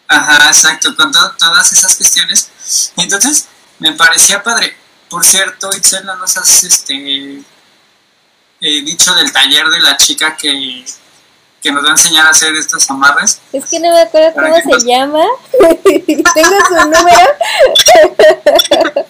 [0.08, 2.50] Ajá, exacto, con to todas esas cuestiones.
[2.96, 3.46] Entonces,
[3.78, 4.76] me parecía padre.
[5.08, 7.42] Por cierto, Itzel, no nos has este,
[8.62, 10.84] eh, dicho del taller de la chica que,
[11.60, 13.40] que nos va a enseñar a hacer estos amarres.
[13.52, 14.84] Es que no me acuerdo cómo se nos...
[14.84, 15.24] llama.
[15.84, 17.28] Tengo su número.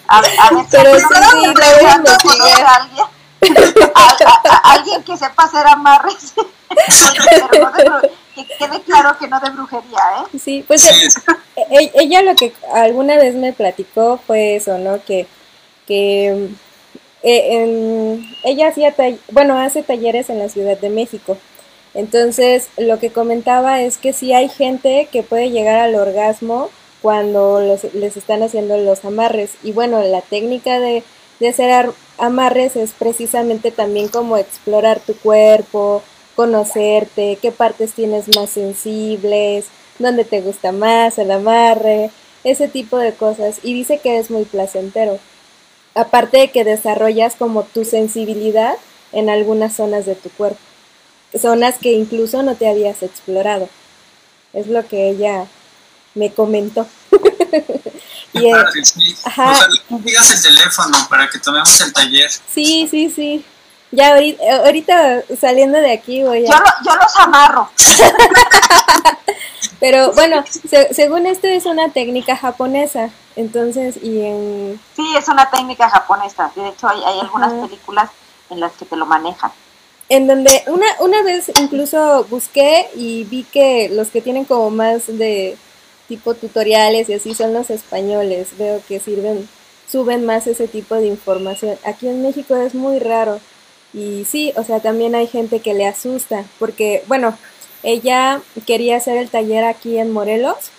[0.07, 2.65] A, a ver, Pero sí, la voy a investigar.
[2.67, 3.05] Alguien,
[3.95, 6.33] a, alguien que sepa hacer amarres.
[7.51, 10.39] Pero no de, que quede claro que no de brujería, ¿eh?
[10.43, 11.07] Sí, pues sí.
[11.55, 15.03] Eh, ella lo que alguna vez me platicó fue eso, ¿no?
[15.05, 15.27] Que,
[15.85, 16.49] que
[17.23, 18.93] eh, ella hacía,
[19.31, 21.37] bueno, hace talleres en la Ciudad de México.
[21.93, 26.69] Entonces, lo que comentaba es que sí hay gente que puede llegar al orgasmo
[27.01, 29.51] cuando los, les están haciendo los amarres.
[29.63, 31.03] Y bueno, la técnica de,
[31.39, 36.01] de hacer amarres es precisamente también como explorar tu cuerpo,
[36.35, 39.65] conocerte, qué partes tienes más sensibles,
[39.99, 42.09] dónde te gusta más el amarre,
[42.43, 43.59] ese tipo de cosas.
[43.63, 45.19] Y dice que es muy placentero.
[45.95, 48.75] Aparte de que desarrollas como tu sensibilidad
[49.11, 50.59] en algunas zonas de tu cuerpo
[51.39, 53.69] zonas que incluso no te habías explorado.
[54.53, 55.45] Es lo que ella
[56.15, 56.87] me comentó.
[58.33, 58.53] y, eh,
[58.83, 59.15] sí.
[59.23, 59.51] Ajá.
[59.51, 62.29] O sea, no digas el teléfono para que tomemos el taller.
[62.53, 63.45] Sí, sí, sí.
[63.91, 66.49] Ya ahorita, ahorita saliendo de aquí voy a...
[66.49, 67.69] Yo, lo, yo los amarro.
[69.79, 74.79] Pero bueno, se, según esto es una técnica japonesa, entonces y en...
[74.95, 76.51] Sí, es una técnica japonesa.
[76.55, 78.09] De hecho, hay, hay algunas películas
[78.49, 79.51] en las que te lo manejan
[80.09, 85.07] en donde una, una vez incluso busqué y vi que los que tienen como más
[85.07, 85.57] de
[86.07, 88.49] tipo tutoriales y así son los españoles.
[88.57, 89.47] Veo que sirven,
[89.89, 91.77] suben más ese tipo de información.
[91.85, 93.39] Aquí en México es muy raro.
[93.93, 97.37] Y sí, o sea, también hay gente que le asusta, porque, bueno,
[97.83, 100.71] ella quería hacer el taller aquí en Morelos,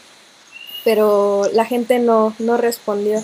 [0.85, 3.23] pero la gente no, no respondió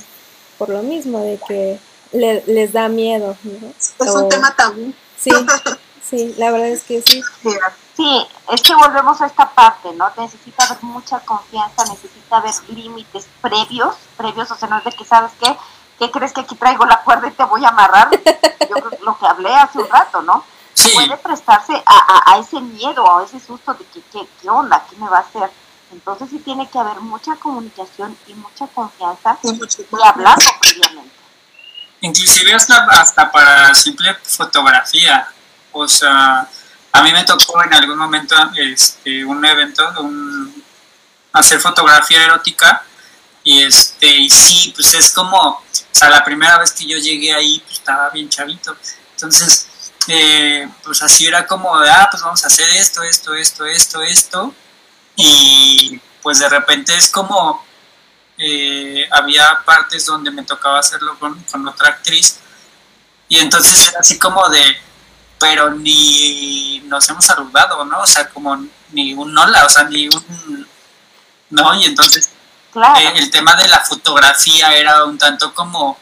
[0.58, 1.80] por lo mismo, de que
[2.12, 3.36] le, les da miedo.
[3.42, 3.68] ¿no?
[3.78, 4.92] Es o, un tema tabú.
[5.16, 5.30] Sí,
[6.10, 7.22] Sí, la verdad es que sí.
[7.96, 10.10] Sí, es que volvemos a esta parte, ¿no?
[10.16, 15.04] Necesita haber mucha confianza, necesita haber límites previos, previos, o sea, no es de que,
[15.04, 15.56] ¿sabes qué?
[16.00, 18.10] ¿Qué crees que aquí traigo la cuerda y te voy a amarrar?
[18.10, 20.42] Yo creo que lo que hablé hace un rato, ¿no?
[20.74, 20.90] Sí.
[20.94, 24.84] Puede prestarse a, a, a, ese miedo, a ese susto de que, ¿qué, qué onda?
[24.88, 25.50] ¿Qué me va a hacer?
[25.92, 31.10] Entonces sí tiene que haber mucha comunicación y mucha confianza y, y hablarlo previamente.
[32.00, 35.28] Inclusive hasta, hasta para simple fotografía,
[35.72, 36.48] o sea,
[36.92, 40.64] a mí me tocó en algún momento este, un evento, un,
[41.32, 42.82] hacer fotografía erótica
[43.42, 47.34] y este y sí, pues es como, o sea, la primera vez que yo llegué
[47.34, 48.76] ahí pues estaba bien chavito.
[49.12, 49.68] Entonces,
[50.08, 54.02] eh, pues así era como de, ah, pues vamos a hacer esto, esto, esto, esto,
[54.02, 54.54] esto.
[55.16, 57.64] Y pues de repente es como,
[58.38, 62.38] eh, había partes donde me tocaba hacerlo con, con otra actriz.
[63.28, 64.76] Y entonces era así como de,
[65.38, 68.00] pero ni nos hemos saludado, ¿no?
[68.00, 68.56] O sea, como
[68.92, 70.66] ni un hola, o sea, ni un...
[71.50, 71.74] ¿No?
[71.74, 72.30] Y entonces
[72.72, 72.98] claro.
[73.00, 75.98] eh, el tema de la fotografía era un tanto como,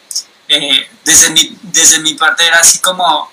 [0.48, 3.30] eh, desde, mi, desde mi parte era así como,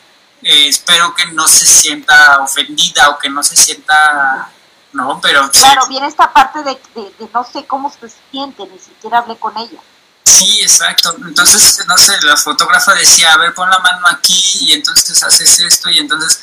[0.48, 4.50] eh, espero que no se sienta ofendida o que no se sienta
[4.94, 5.20] ¿no?
[5.20, 8.80] Pero sí, Claro, viene esta parte de, de- de no sé cómo se siente, ni
[8.80, 9.80] siquiera hablé con ella.
[10.24, 11.14] sí, exacto.
[11.26, 15.60] Entonces, no sé, la fotógrafa decía, a ver, pon la mano aquí y entonces haces
[15.60, 16.40] esto y entonces,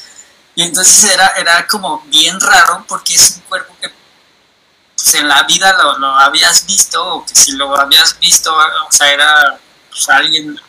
[0.55, 3.91] y entonces era, era como bien raro porque es un cuerpo que
[4.97, 8.93] pues, en la vida lo, lo habías visto o que si lo habías visto, o
[8.93, 9.59] sea, era
[9.91, 10.61] pues, alguien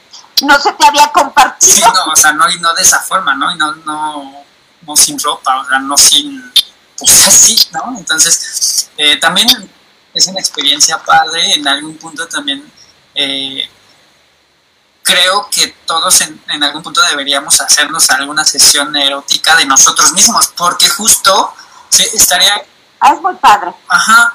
[0.44, 1.94] No se te había Sí, compartido.
[1.94, 3.52] no, o sea, no, y no de esa forma, ¿no?
[3.54, 4.44] Y no, no,
[4.82, 6.52] no sin ropa, o sea, no sin,
[6.98, 7.96] pues así, ¿no?
[7.98, 9.48] Entonces, eh, también
[10.14, 12.72] es una experiencia padre, en algún punto también
[13.16, 13.68] eh,
[15.02, 20.48] creo que todos en, en algún punto deberíamos hacernos alguna sesión erótica de nosotros mismos,
[20.56, 21.54] porque justo
[21.90, 22.64] sí, estaría
[23.00, 23.74] Ah, es muy padre.
[23.90, 24.34] Ajá,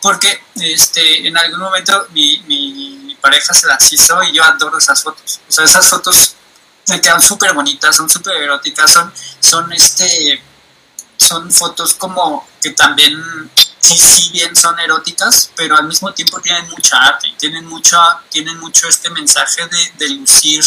[0.00, 5.02] porque este, en algún momento mi, mi pareja se las hizo y yo adoro esas
[5.02, 5.40] fotos.
[5.48, 6.34] O sea, esas fotos
[6.88, 10.42] me quedan súper bonitas, son súper eróticas, son, son este,
[11.16, 13.50] son fotos como que también,
[13.80, 17.98] sí, sí bien son eróticas, pero al mismo tiempo tienen mucha arte, tienen mucho,
[18.28, 20.64] tienen mucho este mensaje de, de lucir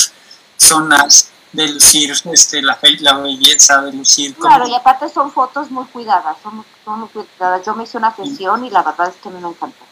[0.57, 4.35] zonas, de lucir este, la, fe- la belleza, de lucir.
[4.35, 7.65] Claro, y aparte son fotos muy cuidadas, son, son muy cuidadas.
[7.65, 9.85] Yo me hice una sesión y la verdad es que me encantó.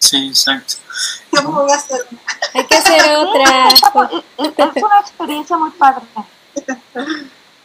[0.00, 0.74] Sí, exacto.
[1.32, 2.06] Yo me voy a hacer
[2.54, 3.68] Hay que hacer otra.
[3.68, 3.82] Es,
[4.82, 6.02] una experiencia muy padre.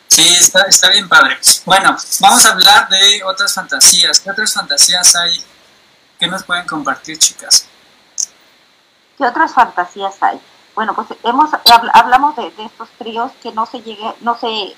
[0.09, 1.37] Sí, está, está bien padre.
[1.65, 4.19] Bueno, vamos a hablar de otras fantasías.
[4.19, 5.43] ¿Qué otras fantasías hay?
[6.19, 7.67] ¿Qué nos pueden compartir, chicas?
[9.17, 10.39] ¿Qué otras fantasías hay?
[10.75, 14.75] Bueno, pues hemos habl- hablamos de, de estos tríos que no se llegue, no se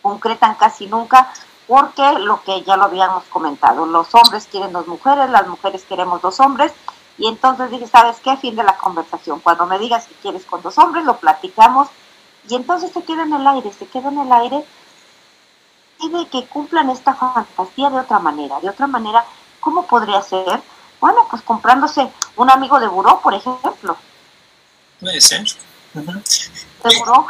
[0.00, 1.32] concretan casi nunca,
[1.68, 6.22] porque lo que ya lo habíamos comentado, los hombres quieren dos mujeres, las mujeres queremos
[6.22, 6.72] dos hombres,
[7.18, 8.36] y entonces dije, ¿sabes qué?
[8.38, 9.40] Fin de la conversación.
[9.40, 11.88] Cuando me digas que quieres con dos hombres, lo platicamos,
[12.48, 14.64] y entonces se queda en el aire, se queda en el aire,
[16.00, 18.60] y de que cumplan esta fantasía de otra manera.
[18.60, 19.24] De otra manera,
[19.60, 20.62] ¿cómo podría ser?
[21.00, 23.96] Bueno, pues comprándose un amigo de buró, por ejemplo.
[25.00, 25.44] Puede ser.
[25.94, 26.12] Ujú.
[26.88, 27.26] Seguro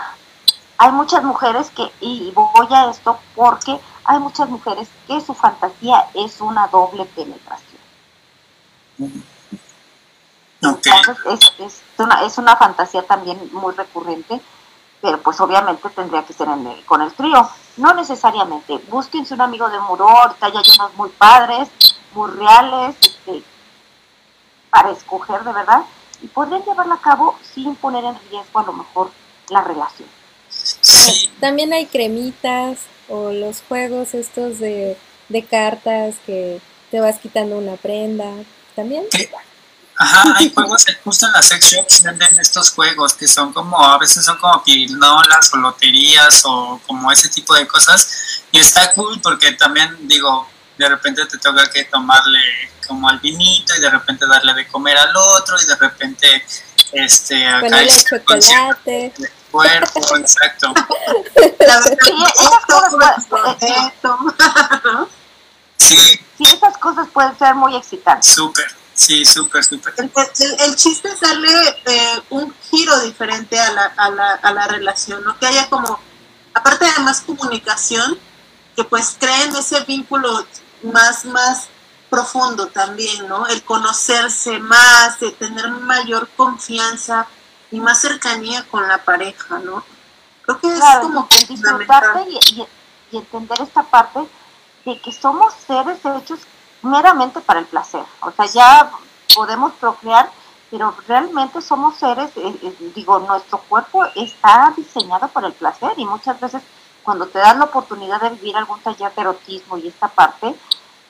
[0.78, 6.08] hay muchas mujeres que, y voy a esto porque hay muchas mujeres que su fantasía
[6.14, 7.80] es una doble penetración.
[10.60, 14.40] Entonces es, es, una, es una fantasía también muy recurrente,
[15.00, 17.48] pero pues obviamente tendría que ser en el- con el trío.
[17.76, 18.78] No necesariamente.
[18.88, 21.68] Búsquense un amigo de muro, ahorita ya hay unos muy padres,
[22.12, 23.42] muy reales, este,
[24.70, 25.82] para escoger de verdad,
[26.22, 29.10] y podrían llevarla a cabo sin poner en riesgo a lo mejor
[29.50, 30.08] la relación.
[31.04, 34.96] Sí, También hay cremitas o los juegos estos de,
[35.28, 38.30] de cartas que te vas quitando una prenda.
[38.74, 39.04] También.
[39.10, 39.30] que-
[39.96, 43.98] ajá, hay juegos, justo en las sex shops venden estos juegos que son como, a
[43.98, 48.42] veces son como pirinolas o loterías o como ese tipo de cosas.
[48.52, 52.40] Y está cool porque también, digo, de repente te toca que tomarle
[52.86, 56.44] como al vinito y de repente darle de comer al otro y de repente
[56.92, 57.44] este
[58.24, 59.12] con cierto chocolate.
[59.50, 60.72] Cuerpo, exacto.
[61.58, 61.98] la verdad.
[62.02, 63.26] Sí, esas cosas,
[63.60, 64.18] esto.
[65.76, 65.96] Sí,
[66.36, 68.32] Sí, esas cosas pueden ser muy excitantes.
[68.32, 69.92] súper, sí, súper, súper.
[69.96, 71.50] El, el- el chiste es darle
[71.86, 75.36] eh, un giro diferente a la, a, la, a la relación, ¿no?
[75.38, 75.98] Que haya como,
[76.54, 78.18] aparte de más comunicación,
[78.76, 80.46] que pues creen ese vínculo
[80.82, 81.64] más, más
[82.08, 83.46] profundo también, ¿no?
[83.48, 87.26] El conocerse más, de tener mayor confianza
[87.70, 89.82] y más cercanía con la pareja, ¿no?
[90.42, 92.68] Creo que es como el disfrutarte y, y-
[93.10, 94.20] y entender esta parte
[94.84, 96.40] de que somos seres hechos
[96.82, 98.02] meramente para el placer.
[98.20, 98.90] O sea, ya
[99.34, 100.30] podemos procrear,
[100.70, 106.04] pero realmente somos seres, eh, eh, digo, nuestro cuerpo está diseñado para el placer y
[106.04, 106.62] muchas veces
[107.02, 110.54] cuando te dan la oportunidad de vivir algún taller de erotismo y esta parte,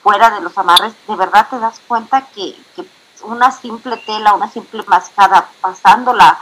[0.01, 2.85] fuera de los amarres, de verdad te das cuenta que, que
[3.21, 6.37] una simple tela, una simple mascada, pasándola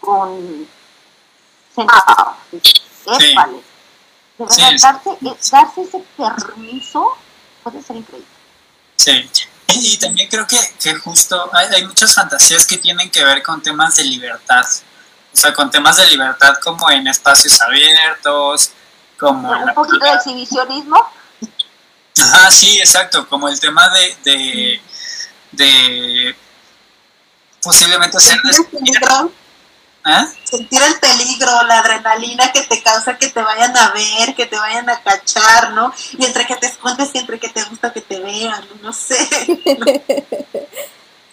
[0.00, 0.66] con
[1.76, 3.62] épale.
[4.38, 7.16] De Sí, verdad, es- darse, eh, darse ese permiso
[7.62, 8.28] puede ser increíble.
[8.96, 9.28] Sí.
[9.68, 13.42] Y, y también creo que, que justo hay, hay muchas fantasías que tienen que ver
[13.42, 14.64] con temas de libertad.
[15.32, 18.70] O sea, con temas de libertad como en espacios abiertos,
[19.18, 21.10] como Un poquito de exhibicionismo,
[22.20, 24.82] Ajá, sí, exacto, como el tema de, de,
[25.52, 26.36] de
[27.62, 29.32] posiblemente hacer sentir el peligro,
[30.06, 30.26] ¿Eh?
[30.44, 34.56] sentir el peligro, la adrenalina que te causa que te vayan a ver, que te
[34.58, 35.92] vayan a cachar, ¿no?
[36.18, 39.16] Y entre que te escondes y entre que te gusta que te vean, no sé.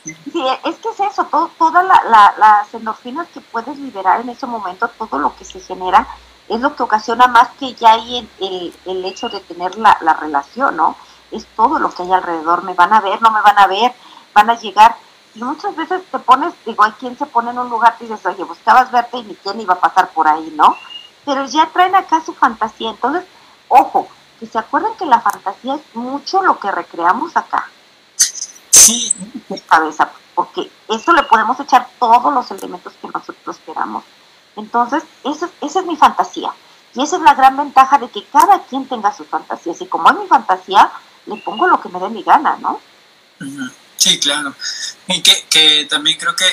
[0.04, 4.30] Sí, es que es eso, todo, todas la, la- las endorfinas que puedes liberar en
[4.30, 6.08] ese momento, todo lo que se genera,
[6.48, 9.98] es lo que ocasiona más que ya hay el, el, el hecho de tener la,
[10.02, 10.96] la relación, ¿no?
[11.32, 13.94] es todo lo que hay alrededor, me van a ver, no me van a ver,
[14.36, 14.96] van a llegar.
[15.34, 18.24] Y muchas veces te pones, digo, hay quien se pone en un lugar y dices,
[18.26, 20.78] oye, buscabas verte y ni quién iba a pasar por ahí, ¿no?
[21.26, 22.92] Pero ya traen acá su fantasía.
[22.92, 23.24] Entonces,
[23.68, 24.08] ojo,
[24.40, 27.70] que se acuerden que la fantasía es mucho lo que recreamos acá.
[28.70, 29.14] Sí.
[29.68, 34.04] Cabeza, porque eso le podemos echar todos los elementos que nosotros queramos.
[34.56, 36.54] Entonces, esa, esa es mi fantasía.
[36.94, 39.82] Y esa es la gran ventaja de que cada quien tenga sus fantasías.
[39.82, 40.92] Y como es mi fantasía,
[41.26, 42.80] le pongo lo que me dé mi gana, ¿no?
[43.98, 44.56] Sí, claro.
[45.08, 46.46] Y que, que también creo que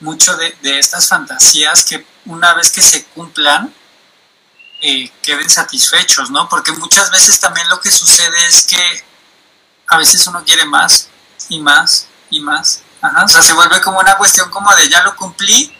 [0.00, 3.72] mucho de, de, estas fantasías que una vez que se cumplan,
[4.80, 6.48] eh, queden satisfechos, ¿no?
[6.48, 9.04] Porque muchas veces también lo que sucede es que
[9.88, 11.08] a veces uno quiere más
[11.48, 12.82] y más y más.
[13.00, 15.72] Ajá, o sea, se vuelve como una cuestión como de ya lo cumplí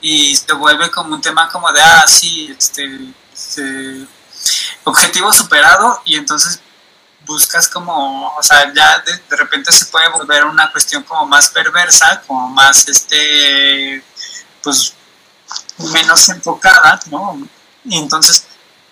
[0.00, 4.06] y se vuelve como un tema como de, ah, sí, este, este
[4.84, 6.60] objetivo superado y entonces
[7.26, 12.22] buscas como, o sea, ya de, repente se puede volver una cuestión como más perversa,
[12.26, 14.02] como más, este,
[14.62, 14.94] pues,
[15.92, 17.46] menos enfocada, ¿no?
[17.84, 18.46] Y entonces,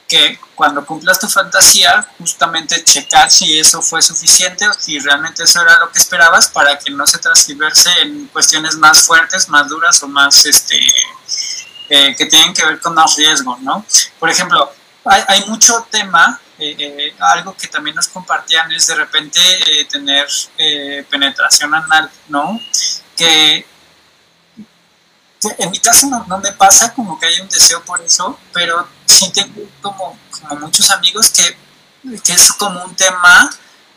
[0.07, 5.63] que cuando cumplas tu fantasía, justamente checar si eso fue suficiente o si realmente eso
[5.63, 10.03] era lo que esperabas para que no se transgiverse en cuestiones más fuertes, más duras
[10.03, 10.79] o más, este,
[11.89, 13.85] eh, que tienen que ver con más riesgo, ¿no?
[14.19, 14.71] Por ejemplo,
[15.05, 19.85] hay, hay mucho tema eh, eh, algo que también nos compartían es de repente eh,
[19.87, 20.29] tener
[21.11, 22.61] penetración anal, ¿no?
[23.17, 23.67] Que,
[25.59, 28.89] en mi caso no, no, me pasa como que hay un deseo por eso, pero
[29.05, 31.57] sí tengo como, como muchos amigos que,
[32.21, 33.51] que es como un tema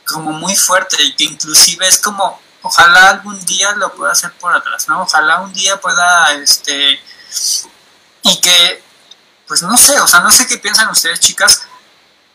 [0.05, 4.55] como muy fuerte y que inclusive es como, ojalá algún día lo pueda hacer por
[4.55, 5.03] atrás, ¿no?
[5.03, 6.99] Ojalá un día pueda, este,
[8.23, 8.83] y que,
[9.47, 11.67] pues no sé, o sea, no sé qué piensan ustedes, chicas,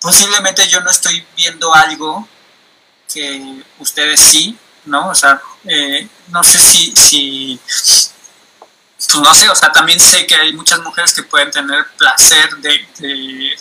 [0.03, 2.29] posiblemente yo no estoy viendo algo
[3.13, 5.11] que ustedes sí, ¿no?
[5.11, 7.61] O sea, eh, no sé si, si,
[8.97, 12.57] pues no sé, o sea, también sé que hay muchas mujeres que pueden tener placer
[12.57, 13.57] de, de,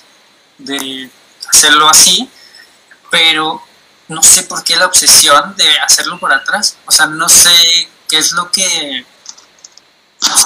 [0.58, 1.10] de
[1.48, 2.28] hacerlo así,
[3.12, 3.64] pero
[4.08, 8.18] no sé por qué la obsesión de hacerlo por atrás, o sea, no sé qué
[8.18, 9.06] es lo que,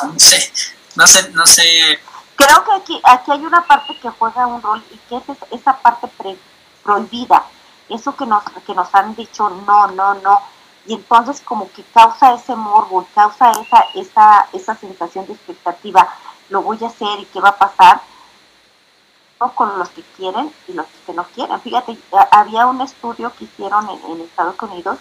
[0.03, 0.51] no sé,
[0.95, 1.99] no sé, no sé
[2.35, 5.77] creo que aquí, aquí hay una parte que juega un rol y que es esa
[5.77, 6.37] parte pre,
[6.83, 7.43] prohibida,
[7.89, 10.39] eso que nos, que nos han dicho no, no, no,
[10.87, 16.07] y entonces como que causa ese morbo, causa esa, esa, esa sensación de expectativa,
[16.49, 18.01] lo voy a hacer y qué va a pasar,
[19.39, 19.51] ¿no?
[19.53, 21.59] con los que quieren y los que no quieren.
[21.61, 21.97] Fíjate,
[22.31, 24.99] había un estudio que hicieron en, en Estados Unidos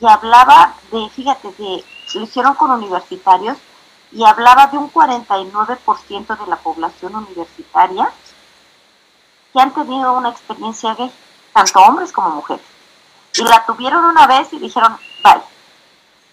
[0.00, 1.84] y hablaba de, fíjate, de,
[2.14, 3.56] lo hicieron con universitarios,
[4.12, 8.10] y hablaba de un 49% de la población universitaria
[9.52, 11.12] que han tenido una experiencia gay,
[11.52, 12.64] tanto hombres como mujeres.
[13.34, 15.42] Y la tuvieron una vez y dijeron, bye.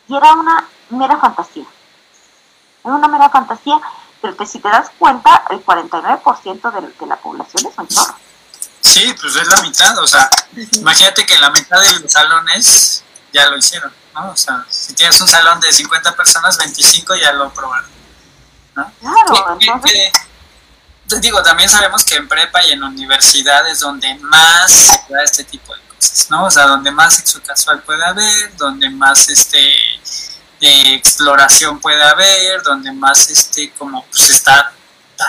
[0.08, 1.66] Y era una mera fantasía.
[2.84, 3.80] Era una mera fantasía,
[4.22, 8.16] pero que si te das cuenta, el 49% de, de la población es un chorro.
[8.82, 10.30] Sí, pues es la mitad, o sea,
[10.74, 14.01] imagínate que la mitad de los salones ya lo hicieron.
[14.14, 14.32] ¿No?
[14.32, 17.90] O sea, si tienes un salón de 50 personas, 25 ya lo probaron.
[18.76, 18.92] ¿no?
[19.00, 20.12] Claro, entonces...
[21.10, 25.44] que, digo, también sabemos que en prepa y en universidades donde más se da este
[25.44, 26.46] tipo de cosas, ¿no?
[26.46, 29.74] O sea, donde más sexo casual puede haber, donde más este
[30.62, 34.72] eh, exploración puede haber, donde más este como pues está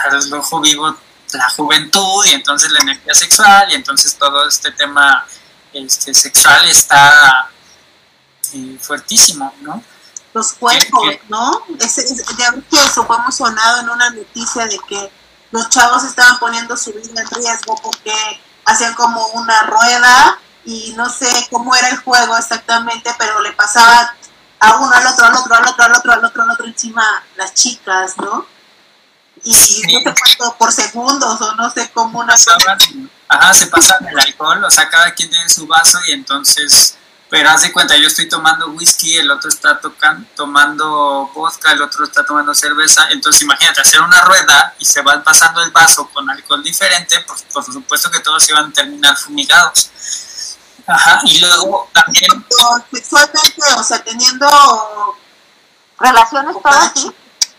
[0.05, 0.97] al ojo vivo
[1.33, 5.27] la juventud y entonces la energía sexual y entonces todo este tema
[5.73, 7.51] este sexual está
[8.55, 9.83] eh, fuertísimo, ¿no?
[10.35, 11.63] Los cuerpos, ¿no?
[11.79, 12.23] Es, es,
[12.71, 15.13] que eso fue sonado en una noticia de que
[15.51, 18.15] los chavos estaban poniendo su vida en riesgo porque
[18.65, 24.15] hacían como una rueda y no sé cómo era el juego exactamente, pero le pasaba
[24.61, 27.05] a uno, al otro, al otro, al otro, al otro, al otro, al otro encima
[27.37, 28.47] las chicas, ¿no?
[29.45, 29.83] Y sí.
[29.83, 32.33] no sé cuánto por segundos o no sé cómo una...
[32.33, 32.79] Pasaban,
[33.29, 36.97] ajá, se pasan el alcohol, o sea, cada quien tiene su vaso y entonces
[37.33, 41.81] pero haz de cuenta, yo estoy tomando whisky, el otro está tocan, tomando vodka, el
[41.81, 46.07] otro está tomando cerveza, entonces imagínate, hacer una rueda y se van pasando el vaso
[46.11, 49.91] con alcohol diferente, pues por supuesto que todos iban a terminar fumigados.
[50.87, 52.45] Ajá, y luego también...
[52.93, 55.17] Sexualmente, o sea, teniendo...
[55.99, 57.11] Relaciones todas, sí.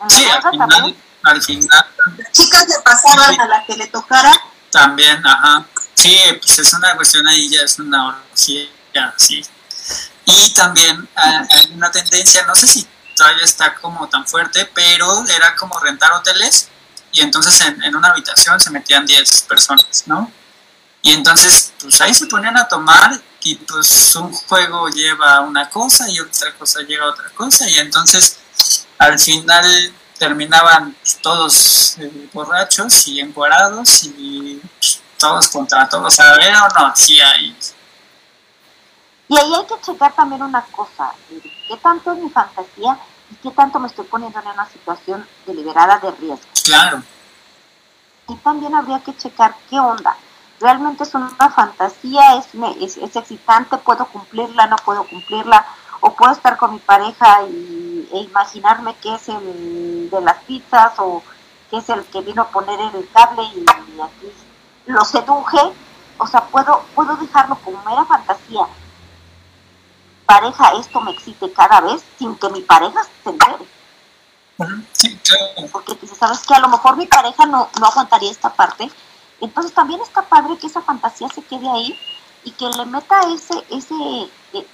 [0.07, 1.85] Sí, al final, al final...
[2.17, 3.41] Las chicas le pasaban sí.
[3.41, 4.39] a la que le tocara.
[4.69, 5.65] También, ajá.
[5.95, 8.69] Sí, pues es una cuestión ahí, ya es una orgía,
[9.17, 9.43] sí.
[10.25, 15.55] Y también hay una tendencia, no sé si todavía está como tan fuerte, pero era
[15.55, 16.69] como rentar hoteles
[17.11, 20.31] y entonces en, una habitación se metían 10 personas, ¿no?
[21.01, 26.09] Y entonces, pues ahí se ponían a tomar y pues un juego lleva una cosa
[26.09, 28.37] y otra cosa lleva otra cosa y entonces
[28.97, 34.61] al final terminaban todos eh, borrachos y encuadrados y
[35.17, 37.55] todos contra todos, a ver o no, sí hay.
[39.33, 41.11] Y ahí hay que checar también una cosa,
[41.67, 42.99] qué tanto es mi fantasía
[43.31, 46.47] y qué tanto me estoy poniendo en una situación deliberada de riesgo.
[46.63, 47.01] Claro.
[48.27, 50.15] Y también habría que checar qué onda.
[50.59, 52.45] Realmente es una fantasía, es,
[52.79, 55.65] es, es excitante, puedo cumplirla, no puedo cumplirla,
[56.01, 60.93] o puedo estar con mi pareja y, e imaginarme que es el de las pizzas
[60.99, 61.23] o
[61.71, 63.65] que es el que vino a poner el cable y,
[63.99, 64.31] aquí
[64.85, 65.73] lo seduje,
[66.19, 68.67] o sea, puedo, puedo dejarlo como mera fantasía.
[70.25, 73.65] Pareja, esto me excite cada vez sin que mi pareja se entere.
[74.93, 75.69] Sí, claro.
[75.71, 78.89] Porque ¿sabes que A lo mejor mi pareja no, no aguantaría esta parte.
[79.41, 81.99] Entonces también está padre que esa fantasía se quede ahí
[82.43, 84.65] y que le meta ese, ese eh,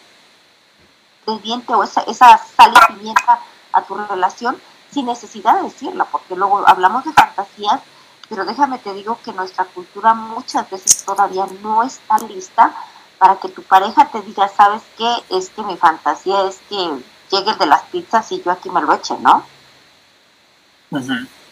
[1.43, 3.39] diente o esa, esa sal y pimienta
[3.73, 4.59] a tu relación
[4.91, 7.81] sin necesidad de decirla, porque luego hablamos de fantasías,
[8.27, 12.73] pero déjame te digo que nuestra cultura muchas veces todavía no está lista
[13.19, 15.23] para que tu pareja te diga, ¿sabes qué?
[15.29, 18.81] Es que mi fantasía es que llegue el de las pizzas y yo aquí me
[18.81, 19.43] lo eche, ¿no?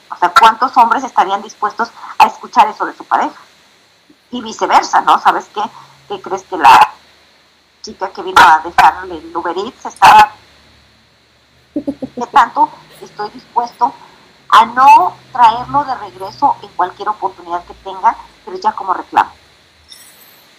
[0.10, 3.36] O sea, ¿cuántos hombres estarían dispuestos a escuchar eso de su pareja?
[4.32, 5.20] Y viceversa, ¿no?
[5.20, 5.62] ¿Sabes qué?
[6.08, 6.94] ¿Qué crees que la
[7.82, 10.32] chica que vino a dejarle el Uber Eats estaba...
[11.74, 12.70] ¿Qué tanto
[13.02, 13.94] estoy dispuesto
[14.50, 18.16] a no traerlo de regreso en cualquier oportunidad que tenga,
[18.46, 19.32] pero ya como reclamo?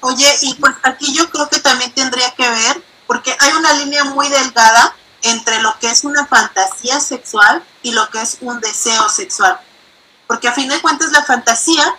[0.00, 4.04] Oye, y pues aquí yo creo que también tendría que ver, porque hay una línea
[4.04, 9.08] muy delgada entre lo que es una fantasía sexual y lo que es un deseo
[9.08, 9.58] sexual.
[10.26, 11.94] Porque a fin de cuentas la fantasía,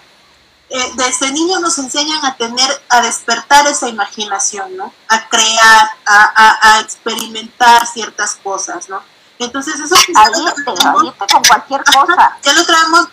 [0.70, 4.94] eh, desde niños nos enseñan a tener, a despertar esa imaginación, ¿no?
[5.08, 9.02] A crear, a, a, experimentar ciertas cosas, ¿no?
[9.40, 9.96] Entonces eso...
[10.66, 12.38] con cualquier cosa.
[12.44, 13.08] ya lo traemos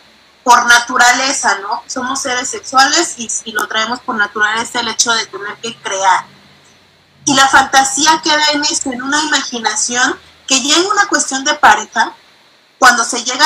[0.47, 1.83] por naturaleza, ¿no?
[1.89, 6.25] Somos seres sexuales y, lo traemos por naturaleza el hecho de tener que crear.
[7.25, 10.17] Y la fantasía queda en eso, en una imaginación
[10.47, 12.13] que ya en una cuestión de pareja,
[12.79, 13.45] cuando se llega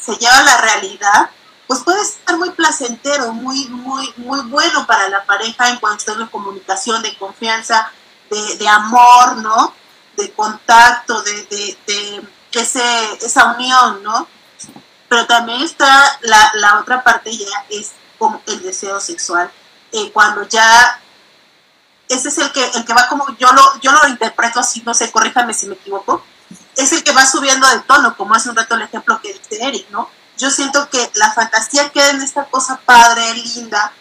[0.00, 1.30] se lleva a la realidad,
[1.68, 6.30] pues puede ser muy placentero, muy, muy, muy bueno para la pareja en cuanto a
[6.30, 7.92] comunicación, de confianza,
[8.28, 9.72] de, amor, ¿no?
[10.16, 11.78] De contacto, de
[12.50, 14.26] ese, esa unión, ¿no?
[15.08, 19.50] Pero también está la, la otra parte ya es como el deseo sexual.
[19.92, 21.00] Eh, cuando ya
[22.08, 24.94] ese es el que, el que va como, yo lo, yo lo interpreto así, no
[24.94, 26.24] sé, corríjame si me equivoco,
[26.76, 29.62] es el que va subiendo de tono, como hace un rato el ejemplo que dice
[29.62, 30.08] Eric, ¿no?
[30.38, 33.92] Yo siento que la fantasía queda en esta cosa padre, linda,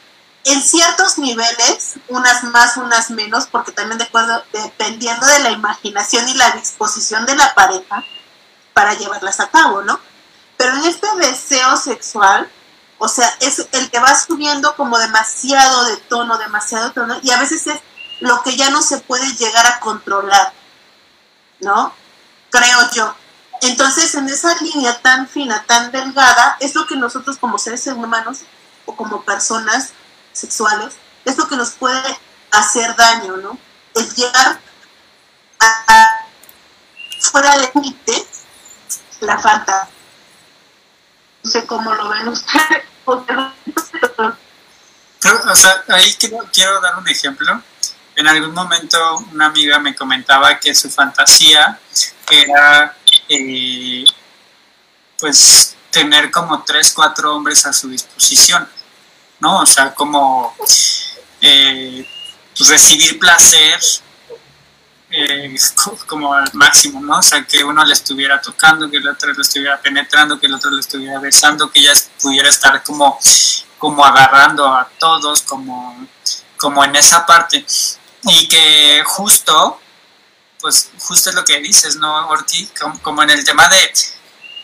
[0.43, 6.29] en ciertos niveles, unas más, unas menos, porque también de acuerdo, dependiendo de la imaginación
[6.29, 8.03] y la disposición de la pareja
[8.73, 9.99] para llevarlas a cabo, ¿no?
[10.57, 12.49] Pero en este deseo sexual,
[12.97, 17.39] o sea, es el que va subiendo como demasiado de tono, demasiado tono, y a
[17.39, 17.79] veces es
[18.19, 20.51] lo que ya no se puede llegar a controlar,
[21.59, 21.93] ¿no?
[22.49, 23.13] Creo yo.
[23.61, 28.39] Entonces, en esa línea tan fina, tan delgada, es lo que nosotros como seres humanos
[28.85, 29.91] o como personas
[30.33, 30.93] sexuales,
[31.25, 32.19] es lo que nos puede
[32.51, 33.57] hacer daño, ¿no?
[33.95, 34.59] El llegar
[35.59, 36.25] a,
[37.19, 38.25] fuera de límites
[39.19, 39.89] la falta.
[41.49, 42.83] Sé cómo lo ven ustedes.
[43.05, 43.23] o
[45.55, 47.61] sea, ahí quiero, quiero dar un ejemplo
[48.17, 48.97] en algún momento
[49.31, 51.79] una amiga me comentaba que su fantasía
[52.29, 52.97] era
[53.29, 54.03] eh,
[55.19, 58.67] pues tener como tres, cuatro hombres a su disposición,
[59.39, 59.59] ¿no?
[59.59, 60.55] O sea, como
[61.41, 62.07] eh,
[62.57, 63.79] pues recibir placer
[65.19, 65.55] eh,
[66.05, 67.17] como al máximo, ¿no?
[67.17, 70.53] O sea, que uno le estuviera tocando, que el otro le estuviera penetrando, que el
[70.53, 73.17] otro le estuviera besando, que ella pudiera estar como,
[73.79, 76.07] como agarrando a todos, como,
[76.57, 77.65] como en esa parte
[78.23, 79.79] y que justo,
[80.59, 82.69] pues justo es lo que dices, ¿no, Orti?
[83.01, 83.91] Como, en el tema de,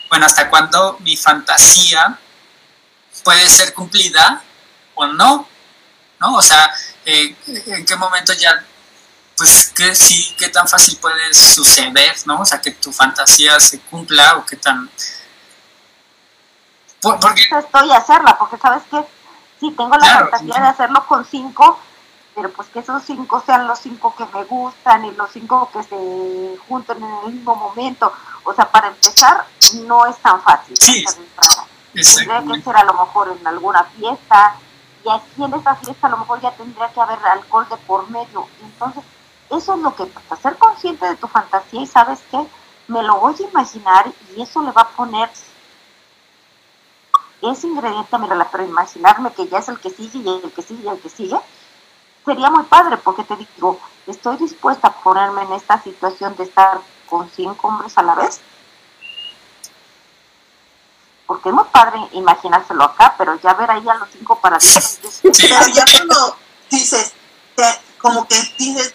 [0.08, 2.16] bueno, hasta cuándo mi fantasía
[3.24, 4.40] puede ser cumplida
[4.94, 5.48] o no,
[6.20, 6.36] ¿no?
[6.36, 6.72] O sea,
[7.04, 8.64] eh, en qué momento ya,
[9.36, 12.40] pues, que sí, qué tan fácil puede suceder, ¿no?
[12.40, 14.88] O sea, que tu fantasía se cumpla o qué tan...
[17.00, 17.42] porque...
[17.42, 19.04] Estoy a hacerla, porque sabes que
[19.60, 21.78] si tengo la fantasía de hacerlo con cinco,
[22.34, 25.82] pero pues que esos cinco sean los cinco que me gustan y los cinco que
[25.82, 28.12] se junten en el mismo momento.
[28.44, 29.46] O sea, para empezar,
[29.86, 30.76] no es tan fácil.
[30.80, 31.04] Sí,
[31.92, 34.56] Tendría que ser a lo mejor en alguna fiesta
[35.04, 38.10] y aquí en esta fiesta a lo mejor ya tendría que haber alcohol de por
[38.10, 38.48] medio.
[38.62, 39.04] Entonces,
[39.56, 42.38] eso es lo que pasa, ser consciente de tu fantasía y sabes qué,
[42.88, 45.30] me lo voy a imaginar y eso le va a poner
[47.42, 50.62] ese ingrediente a mi pero imaginarme que ya es el que sigue y el que
[50.62, 51.38] sigue y el que sigue,
[52.24, 56.80] sería muy padre porque te digo, estoy dispuesta a ponerme en esta situación de estar
[57.08, 58.40] con cinco hombres a la vez.
[61.26, 64.98] Porque es muy padre imaginárselo acá, pero ya ver ahí a los cinco para Sí.
[65.22, 66.36] Pero ya cuando
[66.70, 67.12] dices,
[67.54, 68.36] te- como que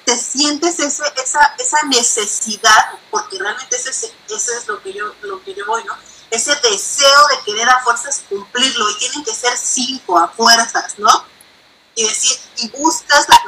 [0.05, 5.15] te sientes ese, esa, esa necesidad, porque realmente ese, es- ese es lo que yo,
[5.21, 5.97] lo que yo voy, ¿no?
[6.29, 11.25] Ese deseo de querer a fuerzas cumplirlo, y tienen que ser cinco a fuerzas, ¿no?
[11.95, 13.41] Y decir, y buscas la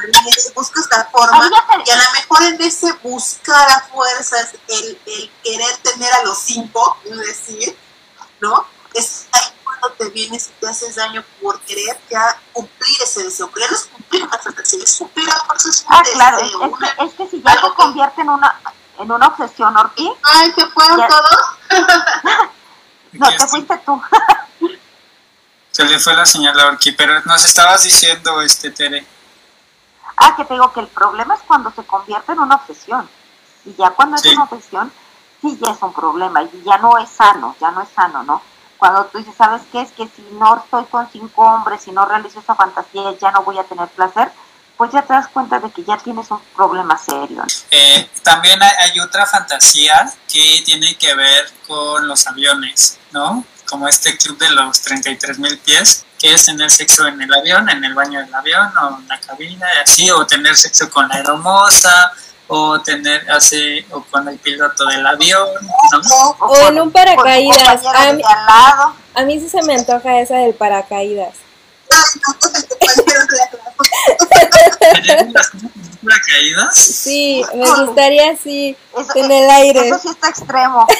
[0.55, 1.47] buscas la forma,
[1.85, 6.39] y a lo mejor en ese buscar a fuerzas, el, el querer tener a los
[6.39, 7.77] cinco, es decir,
[8.39, 8.65] ¿no?
[8.95, 9.27] Es
[9.81, 13.51] cuando te vienes y te haces daño por querer ya cumplir ese deseo.
[13.53, 16.65] No es cumplir una fantasía, es cumplir a fuerzas un Ah, claro, es, deseo.
[16.65, 18.61] es una- que, es que si ya algo se que- convierte en una
[18.99, 21.37] en una obsesión, Ortiz, Ay, ¿se fueron Ya- todos?
[23.13, 24.01] no, te fuiste tú.
[25.71, 29.07] Se le fue la señal a Orki, pero nos estabas diciendo, este Tere.
[30.17, 33.09] Ah, que te digo que el problema es cuando se convierte en una obsesión.
[33.65, 34.27] Y ya cuando Sí.
[34.29, 34.91] es una obsesión,
[35.41, 38.41] sí ya es un problema y ya no es sano, ya no es sano, ¿no?
[38.81, 39.79] Cuando tú dices, ¿sabes qué?
[39.81, 43.43] Es que si no estoy con cinco hombres, si no realizo esa fantasía, ya no
[43.43, 44.31] voy a tener placer,
[44.75, 47.43] pues ya te das cuenta de que ya tienes un problema serio.
[47.69, 53.45] Eh, también hay, otra fantasía que tiene que ver con los aviones, ¿no?
[53.69, 57.69] Como este club de los 33 mil pies, que es tener sexo en el avión,
[57.69, 61.17] en el baño del avión o en la cabina, así, o tener sexo con la
[61.17, 62.13] aeromoza,
[62.53, 65.47] o tener así, o con el piloto del avión,
[65.93, 66.35] ¿no?
[66.45, 67.81] O en un paracaídas.
[67.85, 68.21] A mí,
[69.13, 71.33] a mí sí se me antoja esa del paracaídas.
[71.89, 75.51] Ay, no, con el compañero de la ¿Tener las
[76.03, 76.75] paracaídas?
[76.75, 79.87] Sí, me gustaría así Eso, en el aire.
[79.87, 80.85] eso sí está extremo.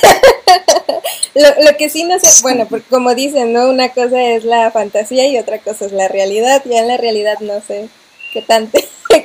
[1.34, 3.70] Lo, lo que sí no sé, bueno, porque como dicen, ¿no?
[3.70, 6.62] Una cosa es la fantasía y otra cosa es la realidad.
[6.66, 7.88] Ya en la realidad no sé
[8.34, 8.70] qué tan,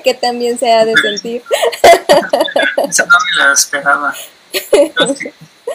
[0.07, 1.43] qué tan bien se ha de sentir.
[2.89, 4.15] Esa no me la esperaba.
[4.53, 4.93] ¿Qué,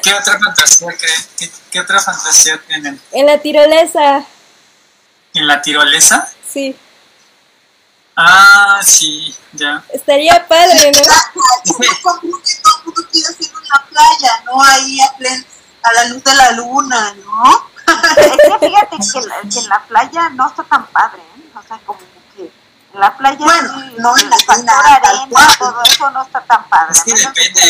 [0.02, 0.88] qué otra fantasía?
[1.38, 3.02] ¿Qué, qué otra fantasía tienen?
[3.12, 4.24] En la tirolesa,
[5.34, 6.32] ¿En la tirolesa?
[6.48, 6.74] sí,
[8.16, 9.84] Ah, sí, ya.
[9.94, 11.00] estaría padre, ¿no?
[11.02, 14.64] Que todo el mundo quiere hacerlo en la playa, ¿no?
[14.64, 15.46] Ahí a, plen-
[15.84, 17.70] a la luz de la luna, ¿no?
[18.18, 21.50] Es que fíjate que, la- que en la playa no está tan padre, ¿eh?
[21.58, 22.06] O sea, como que
[22.94, 25.58] en la playa Bueno, sí, no en la el factor arena, arena, cual.
[25.58, 26.92] todo eso no está tan padre.
[26.92, 27.62] Es que depende.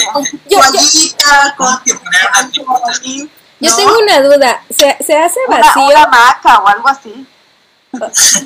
[0.49, 3.75] Yo, yo, Toallita, con Tengo que poner una yo ¿no?
[3.75, 5.83] tengo una duda, ¿se, se hace Una, vacío?
[5.85, 7.27] una hamaca o algo así.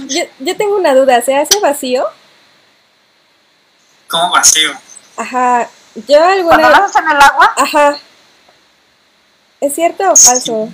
[0.08, 2.06] Yo, yo tengo una duda, ¿se hace vacío?
[4.10, 4.72] Como vacío.
[5.18, 7.98] Ajá, yo Cuando alguna haces en el agua, Ajá.
[9.62, 10.70] ¿Es cierto o falso?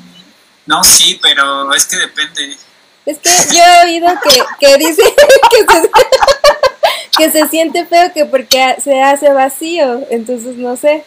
[0.66, 2.58] No, sí, pero es que depende.
[3.12, 5.02] Es que yo he oído que, que dice
[5.52, 5.92] que se,
[7.18, 11.06] que se siente feo que porque se hace vacío, entonces no sé.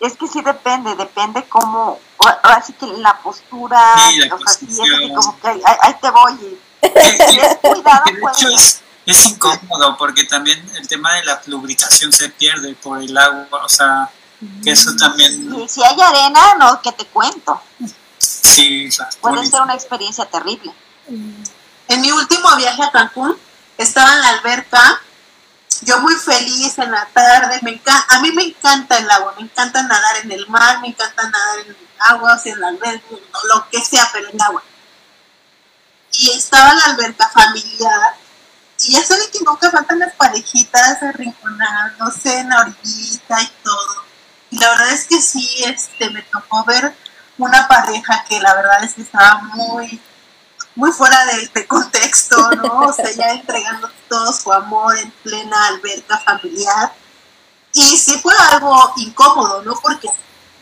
[0.00, 4.38] es que sí depende, depende cómo, o- ahora sí que la postura, Sí, la o
[4.38, 6.32] sea, sí, es como que ahí, ahí te voy.
[6.34, 8.54] y- Que- que- Cuidado, que de hecho pues.
[8.54, 13.64] es, es incómodo porque también el tema de la lubricación se pierde por el agua,
[13.64, 14.08] o sea,
[14.62, 17.60] que eso también, Y si hay arena, no, que te cuento.
[18.54, 18.88] Sí,
[19.20, 20.72] Puede ser una experiencia terrible.
[21.88, 23.36] En mi último viaje a Cancún,
[23.76, 25.00] estaba en la alberca,
[25.82, 29.44] yo muy feliz en la tarde, me encanta, a mí me encanta el agua, me
[29.44, 32.68] encanta nadar en el mar, me encanta nadar en el agua, o sea, en la
[32.68, 34.62] alberca, lo que sea, pero en agua.
[36.12, 38.16] Y estaba la alberca familiar,
[38.84, 44.04] y ya saben que nunca faltan las parejitas arrinconándose en la orillita y todo.
[44.50, 46.94] Y la verdad es que sí, este, me tocó ver
[47.38, 50.00] una pareja que la verdad es que estaba muy,
[50.74, 52.80] muy fuera de, de contexto, ¿no?
[52.80, 56.92] O sea, ya entregando todo su amor en plena alberca familiar.
[57.72, 59.74] Y sí fue algo incómodo, ¿no?
[59.80, 60.08] Porque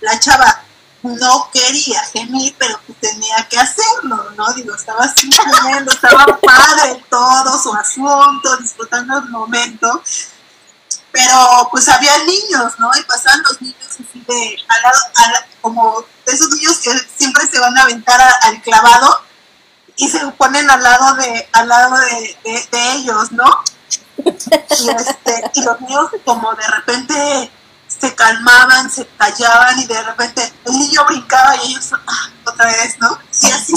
[0.01, 0.63] la chava
[1.03, 4.53] no quería gemir, pero pues tenía que hacerlo, ¿no?
[4.55, 10.03] Digo, estaba así gemiendo, estaba padre todo su asunto, disfrutando el momento.
[11.17, 12.91] Pero pues había niños, ¿no?
[12.95, 17.47] Y pasaban los niños así de, al lado, al- como de esos niños que siempre
[17.51, 19.23] se van a aventar al clavado
[19.97, 22.37] y se ponen al lado de al lado de,
[22.93, 23.47] ellos, ¿no?
[24.19, 27.51] Y, este, y los niños como de repente
[27.89, 32.99] se calmaban, se callaban y de repente el niño brincaba y ellos ah, otra vez,
[32.99, 33.19] ¿no?
[33.43, 33.73] Y así,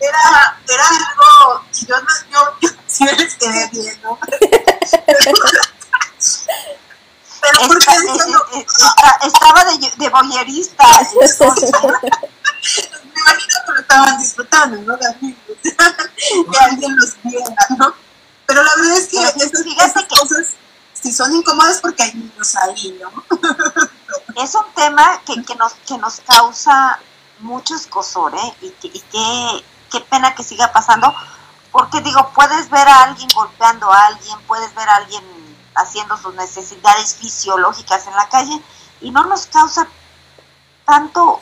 [0.00, 1.64] era, era algo
[3.38, 4.18] quede bien, ¿no?
[4.18, 4.38] Pero
[5.06, 5.75] porque Esta- decía eh, yo,
[8.52, 10.84] eh, esta- estaba de, de boyerista.
[11.20, 11.26] me
[13.20, 14.96] imagino que lo estaban disfrutando, ¿no?
[14.96, 15.40] De amigos.
[15.62, 17.94] que alguien los viera, ¿no?
[18.46, 19.30] Pero la verdad es que Pero
[19.84, 20.46] esas, que- cosas
[20.92, 23.10] sí son incómodas porque hay niños ahí, ¿no?
[24.42, 26.98] Es un tema que, que, nos, que nos causa
[27.40, 28.54] mucho escosor, ¿eh?
[28.60, 31.14] Y, que, y qué, qué pena que siga pasando,
[31.72, 35.24] porque digo, puedes ver a alguien golpeando a alguien, puedes ver a alguien
[35.76, 38.62] haciendo sus necesidades fisiológicas en la calle
[39.00, 39.86] y no nos causa
[40.84, 41.40] tanto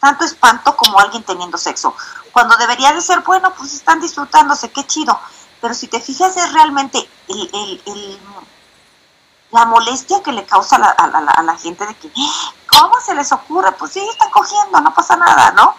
[0.00, 1.94] tanto espanto como alguien teniendo sexo.
[2.32, 5.18] Cuando debería de ser, bueno, pues están disfrutándose, qué chido.
[5.60, 8.20] Pero si te fijas es realmente el,
[9.50, 12.10] la molestia que le causa a la, a la- a la gente de que,
[12.68, 13.72] ¿cómo se les ocurre?
[13.72, 15.74] Pues sí, están cogiendo, no pasa nada, ¿no?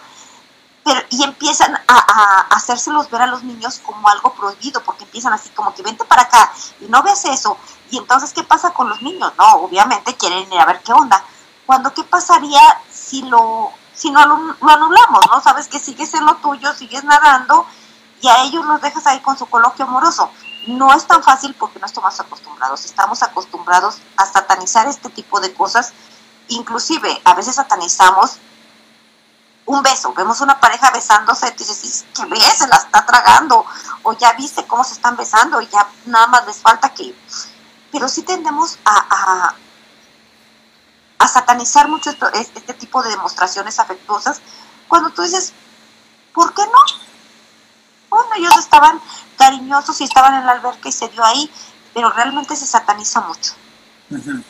[0.88, 5.34] Pero, y empiezan a, a hacérselos ver a los niños como algo prohibido, porque empiezan
[5.34, 7.58] así como que vente para acá y no ves eso.
[7.90, 9.30] Y entonces, ¿qué pasa con los niños?
[9.36, 11.22] No, obviamente quieren ir a ver qué onda.
[11.66, 15.26] Cuando, ¿qué pasaría si lo, si no lo anulamos?
[15.30, 15.42] ¿No?
[15.42, 17.66] Sabes que sigues en lo tuyo, sigues nadando
[18.22, 20.30] y a ellos los dejas ahí con su coloquio amoroso.
[20.68, 22.86] No es tan fácil porque no estamos acostumbrados.
[22.86, 25.92] Estamos acostumbrados a satanizar este tipo de cosas.
[26.48, 28.38] Inclusive, a veces satanizamos
[29.68, 30.12] un beso.
[30.14, 33.64] Vemos una pareja besándose, tú dices, que ves, se la está tragando.
[34.02, 37.14] O ya viste cómo se están besando y ya nada más les falta que...
[37.92, 39.54] Pero sí tendemos a,
[41.18, 44.40] a, satanizar mucho esto- este, tipo de demostraciones afectuosas
[44.88, 45.52] cuando tú dices,
[46.32, 46.78] ¿por qué no?
[48.08, 49.00] Bueno, ellos estaban
[49.36, 51.50] cariñosos y estaban en la alberca y se dio ahí,
[51.92, 53.52] pero realmente se sataniza mucho.
[54.10, 54.42] Ujú.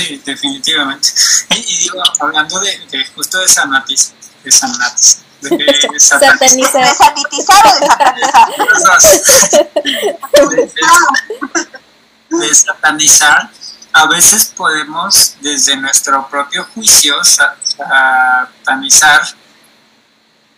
[0.00, 1.08] Sí, definitivamente.
[1.50, 4.12] Y, y digo, hablando de, de justo de sanatis,
[4.44, 6.84] de sanatis, de satanizar, Satanizar.
[6.88, 9.70] ¿De sanitizar o de satanizar?
[12.30, 13.50] de, de satanizar,
[13.92, 19.20] a veces podemos desde nuestro propio juicio sa- satanizar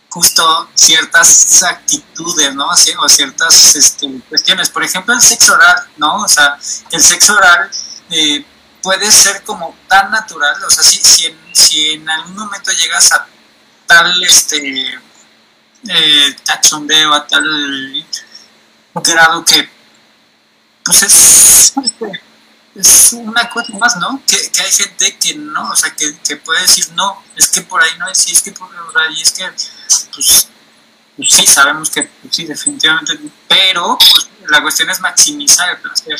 [0.09, 2.75] justo ciertas actitudes, ¿no?
[2.75, 4.69] Sí, O ciertas este, cuestiones.
[4.69, 6.17] Por ejemplo, el sexo oral, ¿no?
[6.17, 6.57] O sea,
[6.91, 7.71] el sexo oral
[8.11, 8.45] eh,
[8.83, 13.11] puede ser como tan natural, o sea, si, si, en, si en algún momento llegas
[13.13, 13.25] a
[13.87, 14.99] tal este
[15.87, 18.05] eh, cachondeo, a tal
[18.93, 19.69] grado que
[20.83, 21.73] pues es,
[22.75, 24.21] es una cosa más, ¿no?
[24.27, 27.61] Que, que hay gente que no, o sea, que, que puede decir no, es que
[27.61, 28.69] por ahí no es, y es que por
[28.99, 29.49] ahí es que,
[30.13, 30.49] pues,
[31.15, 33.17] pues sí, sabemos que pues sí, definitivamente,
[33.47, 36.19] pero pues, la cuestión es maximizar el placer,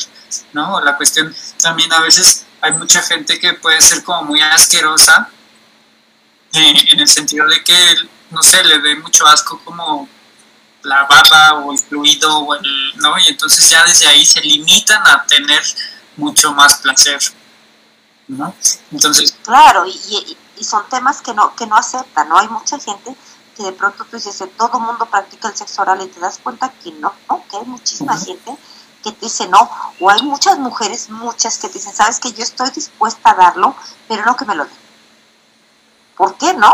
[0.52, 0.80] ¿no?
[0.80, 5.28] La cuestión también a veces hay mucha gente que puede ser como muy asquerosa,
[6.52, 7.76] eh, en el sentido de que,
[8.30, 10.08] no sé, le dé mucho asco como
[10.82, 12.62] la baba o el fluido, o el,
[12.96, 13.18] ¿no?
[13.18, 15.62] Y entonces ya desde ahí se limitan a tener
[16.16, 17.20] mucho más placer,
[18.28, 18.54] ¿no?
[18.90, 22.38] Entonces, Claro, y, y, son temas que no, que no aceptan, ¿no?
[22.38, 23.14] Hay mucha gente
[23.56, 26.72] que de pronto tú dices, todo mundo practica el sexo oral y te das cuenta
[26.82, 27.44] que no, ¿no?
[27.50, 28.56] que hay muchísima gente
[29.04, 32.42] que te dice no, o hay muchas mujeres, muchas que te dicen, sabes que yo
[32.42, 33.76] estoy dispuesta a darlo,
[34.08, 34.74] pero no que me lo den.
[36.16, 36.72] ¿Por qué no?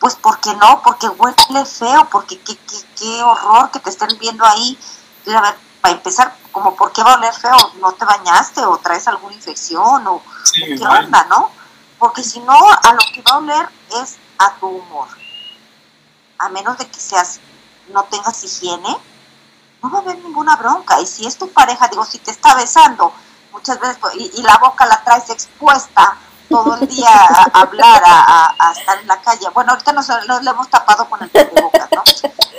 [0.00, 4.44] Pues porque no, porque huele feo, porque qué, qué, qué horror que te estén viendo
[4.44, 4.78] ahí.
[5.26, 8.78] A ver, para empezar, como por qué va a oler feo, no te bañaste o
[8.78, 11.50] traes alguna infección o sí, ¿qué onda, no?
[11.98, 13.68] Porque si no, a lo que va a oler
[14.02, 15.08] es a tu humor.
[16.38, 17.40] A menos de que seas,
[17.92, 18.96] no tengas higiene,
[19.82, 21.00] no va a haber ninguna bronca.
[21.00, 23.12] Y si es tu pareja, digo, si te está besando,
[23.52, 26.16] muchas veces, pues, y, y la boca la traes expuesta
[26.48, 29.46] todo el día a, hablar, a, estar en la calle.
[29.54, 32.02] Bueno, ahorita nos, nos la hemos tapado con el tapabocas, ¿no?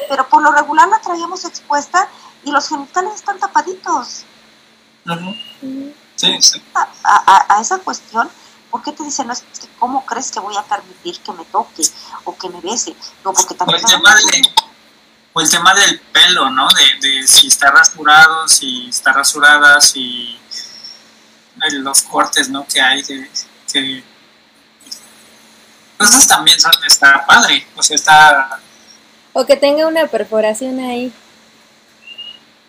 [0.10, 2.08] Pero por lo regular la traíamos expuesta
[2.44, 4.26] y los genitales están tapaditos.
[6.16, 6.64] Sí, sí.
[6.74, 8.30] a, a- a esa cuestión,
[8.72, 11.46] ¿por qué te dicen, no, es que cómo crees que voy a permitir que me
[11.46, 11.84] toque
[12.26, 12.96] o que me bese?
[13.24, 13.82] No, porque también
[15.34, 16.68] o el tema del pelo, ¿no?
[17.02, 20.40] De, si está rasurado, si está rasurada, si
[21.60, 22.66] hay los cortes, ¿no?
[22.68, 23.30] Que hay, de,
[23.72, 24.04] que...
[25.98, 28.60] Cosas también son, está padre, o sea, está...
[29.34, 31.12] O que tenga una perforación ahí.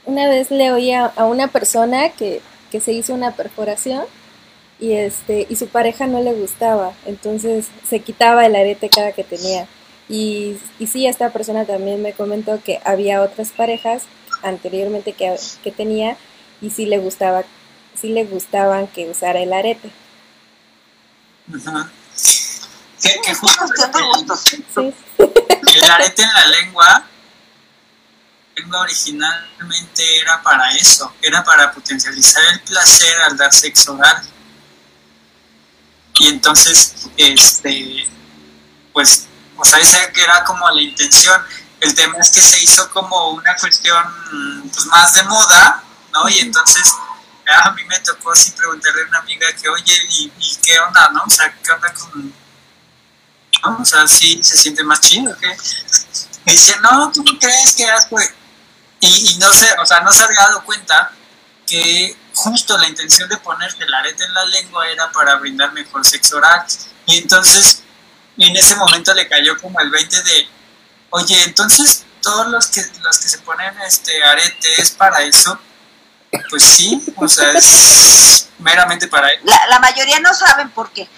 [0.07, 2.41] Una vez le oí a, a una persona que,
[2.71, 4.05] que se hizo una perforación
[4.81, 9.25] y este y su pareja no le gustaba, entonces se quitaba el arete cada que
[9.25, 9.67] tenía.
[10.09, 14.03] Y, y sí, esta persona también me comentó que había otras parejas
[14.43, 16.17] anteriormente que, que tenía
[16.61, 17.45] y sí le gustaba,
[17.95, 19.91] sí le gustaban que usara el arete.
[22.99, 23.11] Sí,
[25.77, 27.07] el arete en la lengua
[28.57, 34.23] lengua originalmente era para eso, era para potencializar el placer al dar sexo oral.
[36.21, 38.09] Y entonces, este,
[38.93, 39.27] pues,
[39.57, 41.41] o sea, esa que era como la intención.
[41.81, 44.03] El tema es que se hizo como una cuestión
[44.73, 45.83] pues, más de moda,
[46.13, 46.29] ¿no?
[46.29, 46.95] Y entonces
[47.47, 50.31] a mí me tocó así preguntarle a una amiga que, oye, ¿y,
[50.63, 51.23] qué onda, no?
[51.27, 52.35] O sea, ¿qué onda con...?
[53.65, 53.79] ¿no?
[53.83, 55.49] O sea, sí, se siente más chido, ¿qué?
[56.45, 58.17] Me dice, no, ¿tú no crees que asco?
[59.01, 61.13] Y, y no sé, o sea, no se había dado cuenta
[61.67, 66.05] que justo la intención de ponerte el arete en la lengua era para brindar mejor
[66.05, 66.65] sexo oral.
[67.07, 67.83] Y entonces,
[68.37, 70.49] en ese momento le cayó como el 20 de,
[71.11, 75.59] oye, entonces todos los que, los que se ponen este arete es para eso.
[76.51, 79.43] Pues sí, o sea, es meramente para eso.
[79.45, 81.09] La, la mayoría no saben por qué.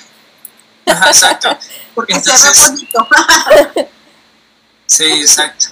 [0.84, 1.58] exacto.
[1.94, 2.72] Porque Entonces-.
[4.86, 5.66] Sí, exacto.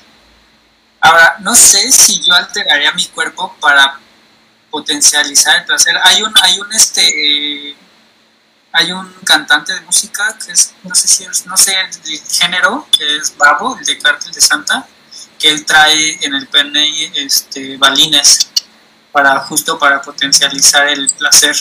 [1.01, 4.01] Ahora, no sé si yo alteraría mi cuerpo para
[4.71, 5.97] potencializar el placer.
[6.03, 7.77] Hay un, hay un este
[8.77, 12.87] hay un cantante de música que es, no sé si es, no sé el género,
[12.91, 14.87] que es Babo, el de Cártel de Santa,
[15.39, 18.49] que él trae en el pene este balines
[19.13, 21.55] para justo para potencializar el placer.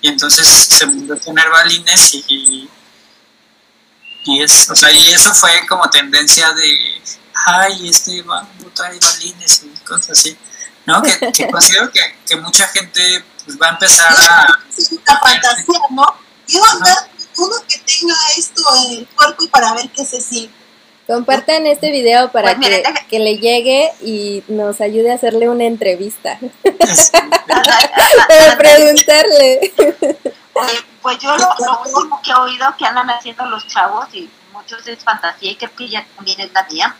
[0.00, 2.70] Y entonces se mandó a poner balines y, y
[4.24, 7.02] y es, o sea, y eso fue como tendencia de,
[7.46, 10.36] ay, este va a botar balines y cosas así,
[10.84, 11.00] ¿no?
[11.00, 14.58] Que, que considero que, que mucha gente pues, va a empezar a...
[14.76, 16.06] Es una fantasía, ¿no?
[17.38, 20.54] Uno que tenga esto en el cuerpo para ver qué se siente.
[21.06, 25.14] Compartan este video para Pues miren, que, deja- que le llegue y nos ayude a
[25.14, 26.38] hacerle una entrevista.
[27.46, 29.72] Para preguntarle.
[31.00, 34.86] Pues yo lo, lo último que he oído que andan haciendo los chavos, y muchos
[34.86, 36.94] es fantasía, y creo que ya también es la mía,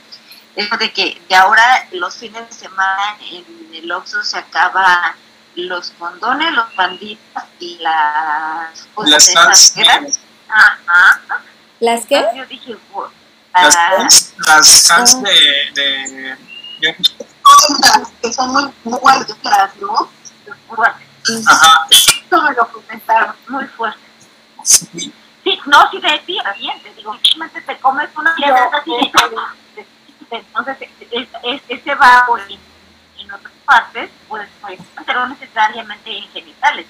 [0.57, 3.45] es de que de ahora los fines de semana en
[3.75, 5.17] el Oxxo se acaba
[5.57, 10.07] los condones, los banditas y las cosas las esas fans, que eran.
[10.49, 11.21] Ajá.
[11.81, 12.17] ¿Las qué?
[12.17, 13.05] Entonces yo dije, "Wow".
[13.55, 15.23] las Ah, fans, las fans Ah.
[15.75, 16.37] de,
[16.81, 16.97] de
[17.69, 19.01] Ondas que son muy, muy
[19.43, 20.09] claras, ¿no?
[21.47, 24.01] ajá, esto me lo comentaron muy fuerte.
[24.63, 25.13] sí,
[25.45, 29.83] Sí, no, sí, de ti, bien, te digo, simplemente te comes una piedra así de,
[29.83, 29.87] de-
[30.31, 30.77] entonces
[31.11, 32.37] es, es- ese vago
[33.29, 36.87] en, otras partes, pues, pues, pero no necesariamente en genitales,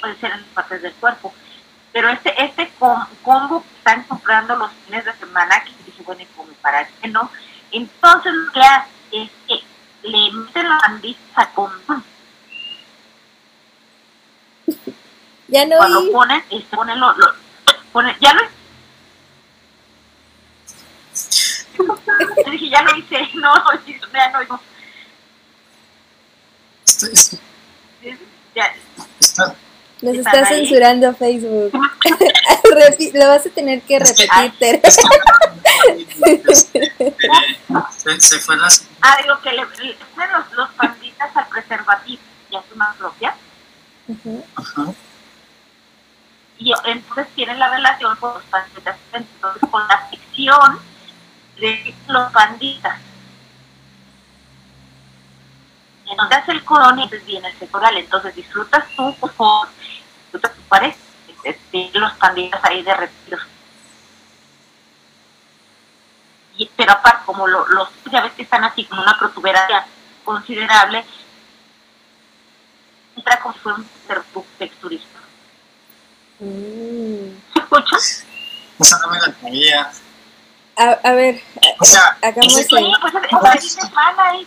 [0.00, 1.34] puede ser en partes del cuerpo.
[1.92, 6.22] Pero este, este com- combo que están comprando los fines de semana, que dije, bueno,
[6.22, 7.30] ¿y como para qué no?
[7.72, 9.62] Entonces lo que hace es que
[10.08, 12.04] le meten la bandita a condón.
[15.48, 16.10] Ya no Cuando oí.
[16.12, 17.34] ponen, ponen lo, lo-
[17.92, 18.42] ponen, ya lo
[21.78, 23.54] Yo dije, ya lo hice, no,
[24.12, 24.60] ya no,
[30.00, 30.60] Nos ¿Están está ahí?
[30.60, 31.72] censurando Facebook.
[33.14, 34.50] Lo vas a tener que repetir, Ay.
[34.58, 34.80] Tere.
[34.84, 36.92] es que-
[37.98, 38.68] se, se fue la
[39.02, 39.96] ah, digo que le, le
[40.32, 43.34] los, los panditas al preservativo, ya es una propia,
[44.08, 44.44] Ujú.
[44.56, 44.84] ajá.
[46.58, 50.78] y entonces tienen la relación con los panditas, entonces con la ficción
[51.60, 52.98] de los panditas.
[56.16, 59.68] Hace el corón y entonces viene el sexo oral, entonces disfrutas tú, por favor,
[60.22, 60.96] disfrutas tu pareja,
[61.44, 63.42] este, los panditas ahí derretidos.
[66.56, 69.86] Y, pero aparte, como lo- los, ya ves que están así con una protuberancia
[70.24, 71.04] considerable,
[73.16, 73.76] entra como si fuera
[74.34, 75.18] un texturista.
[76.40, 77.36] Mm.
[77.52, 77.96] ¿Se escucha?
[78.80, 79.92] Esa no me la traía.
[80.76, 81.42] A, a ver,
[81.80, 82.92] O sea, hagamos Sí, el...
[83.00, 84.46] pues es, es, es ¿eh?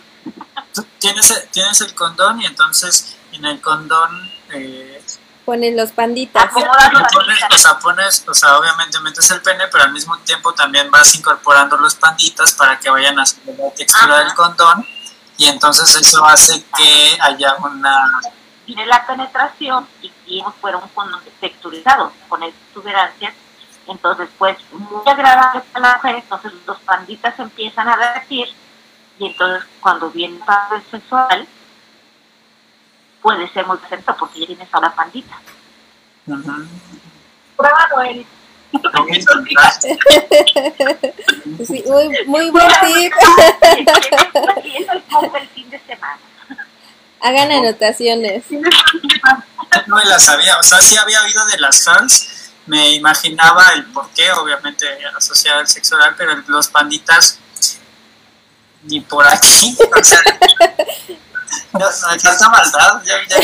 [0.74, 5.04] Tú tienes, el- tienes el condón y entonces en el condón eh,
[5.46, 6.50] Ponen los panditas.
[6.54, 10.54] La pones, o sea, pones, o sea, obviamente metes el pene, pero al mismo tiempo
[10.54, 14.24] también vas incorporando los panditas para que vayan a hacer la textura Ajá.
[14.24, 14.88] del condón
[15.38, 18.22] y entonces eso hace que haya una
[18.68, 23.34] viene la penetración y, y fuera un condón texturizado con exuberancias.
[23.88, 26.16] Entonces, pues, muy agradable para la mujer.
[26.18, 28.48] Entonces, los panditas empiezan a derretir.
[29.22, 31.48] Y entonces, cuando viene el padre sexual,
[33.22, 35.40] puede ser muy placentero porque ya tienes ahora pandita.
[36.26, 36.66] ujú,
[37.56, 38.28] Pruébalo, Eric.
[41.68, 43.14] Sí, muy, muy buen tip.
[45.36, 46.18] El fin de semana.
[47.20, 48.46] Hagan anotaciones.
[48.50, 53.86] no me la sabía, o sea, sí había oído de las fans, me imaginaba el
[53.92, 57.41] por qué, obviamente asociado al sexo oral, pero los panditas
[58.84, 59.78] ni por aquí.
[59.94, 60.22] O sea,
[61.74, 63.02] no, no me falta maldad.
[63.04, 63.38] Ya, ya,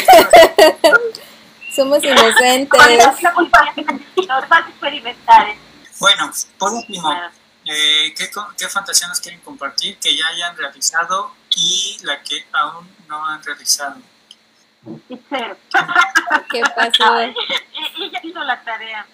[1.76, 2.00] Somos.
[6.00, 7.12] Bueno, por último,
[7.66, 12.88] eh, ¿qué, ¿qué fantasía nos quieren compartir que ya hayan realizado y la que aún
[13.08, 13.96] no han realizado?
[16.50, 17.20] ¿Qué pasó?
[17.20, 19.06] Ella hizo la tarea.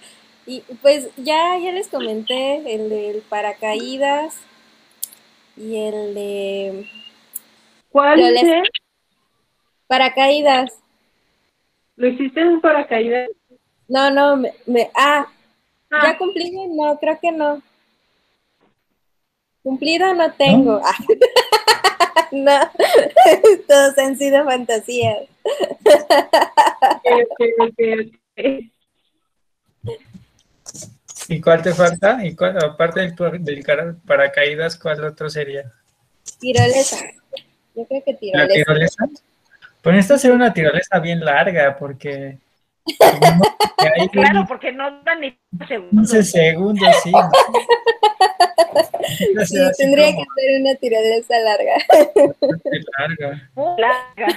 [0.45, 4.35] Y pues ya, ya les comenté el del paracaídas
[5.55, 6.85] y el de
[7.89, 8.61] ¿Cuál dice?
[9.87, 10.79] paracaídas.
[11.95, 13.29] ¿Lo hiciste en paracaídas?
[13.87, 15.27] No, no, me, me- ah,
[15.91, 16.01] Ah.
[16.03, 16.65] ¿ya cumplido?
[16.69, 17.61] No, creo que no.
[19.61, 20.81] Cumplido no tengo.
[20.83, 20.95] Ah.
[22.31, 22.51] no,
[23.67, 25.19] todos han sido fantasías.
[27.03, 28.63] Ok, ok, ok.
[31.27, 32.23] ¿Y cuál te falta?
[32.25, 33.63] ¿Y cuál, aparte del, del
[34.05, 35.71] paracaídas, cuál otro sería?
[36.39, 36.97] Tirolesa.
[37.75, 38.53] Yo creo que ¿La tirolesa.
[38.53, 39.05] tirolesa?
[39.81, 42.37] Pues necesita ser una tirolesa bien larga porque...
[42.97, 46.09] hay Claro, porque no dan ni 15 segundos.
[46.29, 47.11] segundos, sí.
[49.45, 51.75] Sí, tendría como que ser una tirolesa larga.
[52.97, 53.49] larga.
[53.55, 54.27] Muy larga.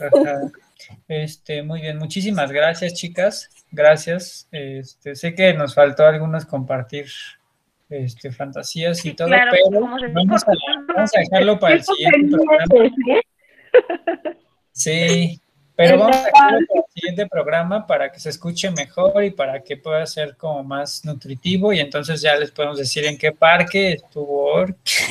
[0.00, 0.40] Ajá.
[1.08, 3.50] Este, muy bien, muchísimas gracias, chicas.
[3.70, 4.48] Gracias.
[4.50, 7.06] Este, sé que nos faltó algunos compartir
[7.88, 10.36] este, fantasías y todo, claro, pero vamos a, dijo,
[10.94, 12.94] vamos a dejarlo para el siguiente programa.
[13.08, 13.20] ¿eh?
[14.72, 15.40] Sí,
[15.74, 19.62] pero vamos a dejarlo para el siguiente programa para que se escuche mejor y para
[19.62, 23.94] que pueda ser como más nutritivo y entonces ya les podemos decir en qué parque
[23.94, 24.76] estuvo Orc.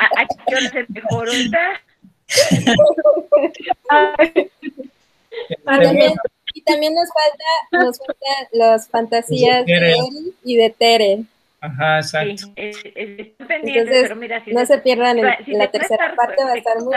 [0.00, 1.28] ¿A, a qué hora se mejor
[5.64, 6.12] también,
[6.54, 7.44] y también nos falta,
[7.84, 9.72] nos faltan las fantasías de.
[9.74, 11.22] Eri y de Tere.
[11.60, 12.52] Ajá, Sí, exacto.
[12.56, 15.78] eh, eh, estoy pendiente, Entonces, pero mira, si No se pierdan el- si la te
[15.80, 16.94] tercera parte, va a estar muy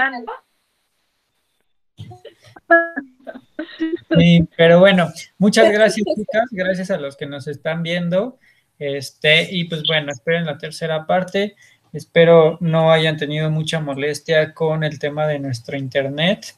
[4.18, 6.46] Sí, pero bueno, muchas gracias, chicas.
[6.52, 8.38] Gracias a los que nos están viendo.
[8.78, 11.56] Este, y pues bueno, esperen la tercera parte.
[11.94, 16.56] Espero no hayan tenido mucha molestia con el tema de nuestro internet.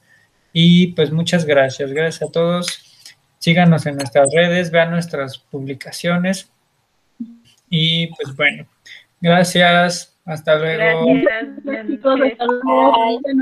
[0.51, 1.91] Y pues muchas gracias.
[1.91, 2.93] Gracias a todos.
[3.39, 6.49] Síganos en nuestras redes, vean nuestras publicaciones.
[7.69, 8.65] Y pues bueno,
[9.19, 10.15] gracias.
[10.25, 11.05] Hasta luego.
[11.65, 11.99] Gracias.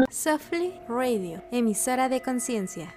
[0.09, 2.91] Softly Radio, emisora de conciencia.